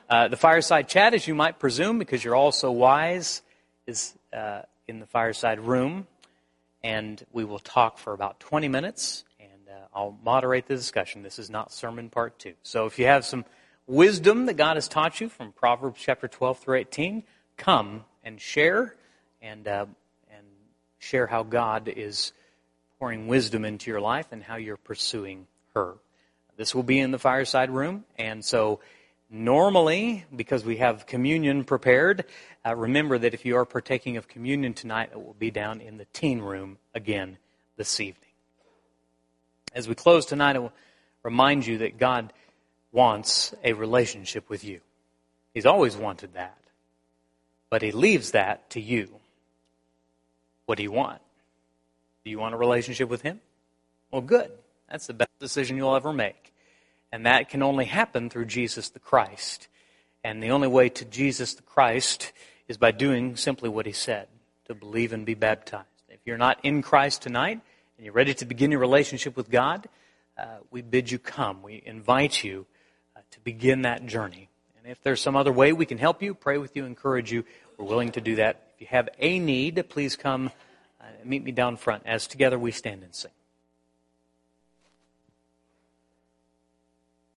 Uh, 0.10 0.30
the 0.30 0.38
fireside 0.38 0.88
chat, 0.88 1.14
as 1.14 1.28
you 1.28 1.36
might 1.36 1.60
presume, 1.60 2.00
because 2.00 2.24
you're 2.24 2.36
all 2.36 2.54
so 2.54 2.72
wise, 2.72 3.42
is 3.88 4.16
uh, 4.34 4.62
in 4.88 5.00
the 5.00 5.06
fireside 5.06 5.60
room. 5.60 6.08
And 6.84 7.24
we 7.32 7.44
will 7.46 7.60
talk 7.60 8.00
for 8.00 8.12
about 8.12 8.40
20 8.40 8.68
minutes, 8.68 9.24
and 9.40 9.70
uh, 9.70 9.86
I'll 9.94 10.18
moderate 10.24 10.66
the 10.66 10.76
discussion. 10.76 11.22
This 11.22 11.38
is 11.38 11.48
not 11.48 11.72
sermon 11.72 12.10
part 12.10 12.40
two. 12.40 12.54
So 12.64 12.88
if 12.88 12.98
you 12.98 13.06
have 13.06 13.24
some 13.24 13.46
wisdom 13.86 14.48
that 14.48 14.56
God 14.56 14.78
has 14.78 14.88
taught 14.88 15.22
you 15.22 15.30
from 15.30 15.52
Proverbs 15.52 16.02
chapter 16.02 16.28
12 16.28 16.58
through 16.58 16.78
18, 16.80 17.24
come 17.56 18.04
and 18.24 18.42
share 18.42 18.96
and, 19.44 19.68
uh, 19.68 19.86
and 20.32 20.48
share 20.98 21.28
how 21.28 21.44
God 21.44 21.88
is 21.88 22.34
pouring 22.98 23.28
wisdom 23.28 23.64
into 23.64 23.92
your 23.92 24.02
life 24.02 24.28
and 24.32 24.42
how 24.42 24.56
you're 24.56 24.78
pursuing 24.78 25.46
her. 25.76 25.96
This 26.58 26.74
will 26.74 26.84
be 26.84 27.00
in 27.00 27.12
the 27.12 27.20
fireside 27.20 27.70
room, 27.70 28.06
and 28.18 28.44
so 28.44 28.80
Normally, 29.34 30.26
because 30.36 30.66
we 30.66 30.78
have 30.78 31.08
communion 31.08 31.64
prepared, 31.64 32.26
uh, 32.66 32.76
remember 32.76 33.18
that 33.18 33.34
if 33.34 33.46
you 33.46 33.56
are 33.56 33.64
partaking 33.64 34.18
of 34.18 34.28
communion 34.28 34.74
tonight, 34.74 35.12
it 35.14 35.16
will 35.16 35.38
be 35.40 35.50
down 35.50 35.80
in 35.80 35.98
the 35.98 36.06
teen 36.12 36.42
room 36.42 36.78
again 36.94 37.38
this 37.78 38.02
evening. 38.02 38.30
As 39.74 39.88
we 39.88 39.96
close 39.96 40.26
tonight, 40.26 40.58
I 40.58 40.60
will 40.60 40.74
remind 41.24 41.66
you 41.66 41.78
that 41.78 41.98
God 41.98 42.34
wants 42.92 43.56
a 43.64 43.72
relationship 43.72 44.50
with 44.50 44.66
you. 44.66 44.82
He's 45.54 45.66
always 45.66 45.96
wanted 45.96 46.34
that. 46.34 46.58
But 47.70 47.84
He 47.84 47.94
leaves 47.94 48.32
that 48.32 48.70
to 48.72 48.82
you. 48.82 49.10
What 50.66 50.76
do 50.78 50.84
you 50.84 50.92
want? 50.92 51.22
Do 52.26 52.32
you 52.32 52.38
want 52.38 52.54
a 52.54 52.58
relationship 52.58 53.08
with 53.08 53.22
Him? 53.22 53.40
Well, 54.12 54.22
good. 54.22 54.52
That's 54.90 55.08
the 55.08 55.14
best 55.14 55.40
decision 55.40 55.78
you'll 55.78 55.96
ever 55.96 56.12
make. 56.12 56.51
And 57.12 57.26
that 57.26 57.50
can 57.50 57.62
only 57.62 57.86
happen 57.86 58.30
through 58.30 58.46
Jesus 58.46 58.90
the 58.90 59.00
Christ. 59.00 59.68
And 60.24 60.42
the 60.42 60.52
only 60.52 60.68
way 60.68 60.90
to 60.90 61.06
Jesus 61.06 61.54
the 61.54 61.64
Christ 61.64 62.32
is 62.68 62.78
by 62.78 62.92
doing 62.92 63.36
simply 63.36 63.70
what 63.70 63.86
he 63.86 63.92
said 63.92 64.28
to 64.66 64.76
believe 64.76 65.12
and 65.12 65.26
be 65.26 65.34
baptized. 65.34 65.88
If 66.10 66.20
you're 66.26 66.38
not 66.38 66.60
in 66.64 66.82
Christ 66.82 67.22
tonight 67.22 67.60
and 67.98 68.06
you're 68.06 68.14
ready 68.14 68.34
to 68.36 68.46
begin 68.46 68.72
your 68.72 68.80
relationship 68.80 69.36
with 69.36 69.50
God, 69.50 69.88
uh, 70.38 70.46
we 70.70 70.82
bid 70.82 71.12
you 71.12 71.20
come. 71.20 71.64
We 71.64 71.82
invite 71.86 72.44
you 72.44 72.66
uh, 73.16 73.20
to 73.32 73.40
begin 73.42 73.82
that 73.82 74.06
journey. 74.06 74.50
And 74.78 74.92
if 74.92 75.02
there's 75.04 75.22
some 75.22 75.36
other 75.36 75.52
way 75.52 75.74
we 75.74 75.86
can 75.86 75.98
help 75.98 76.22
you, 76.22 76.34
pray 76.34 76.58
with 76.58 76.76
you, 76.76 76.86
encourage 76.86 77.32
you, 77.32 77.44
we're 77.78 77.86
willing 77.86 78.12
to 78.14 78.22
do 78.22 78.36
that. 78.36 78.72
If 78.76 78.82
you 78.82 78.88
have 78.88 79.10
a 79.20 79.40
need, 79.40 79.84
please 79.90 80.16
come 80.16 80.52
uh, 81.02 81.06
meet 81.24 81.44
me 81.44 81.52
down 81.52 81.78
front 81.78 82.04
as 82.06 82.28
together 82.28 82.58
we 82.58 82.72
stand 82.72 83.04
and 83.04 83.14
sing. 83.14 83.32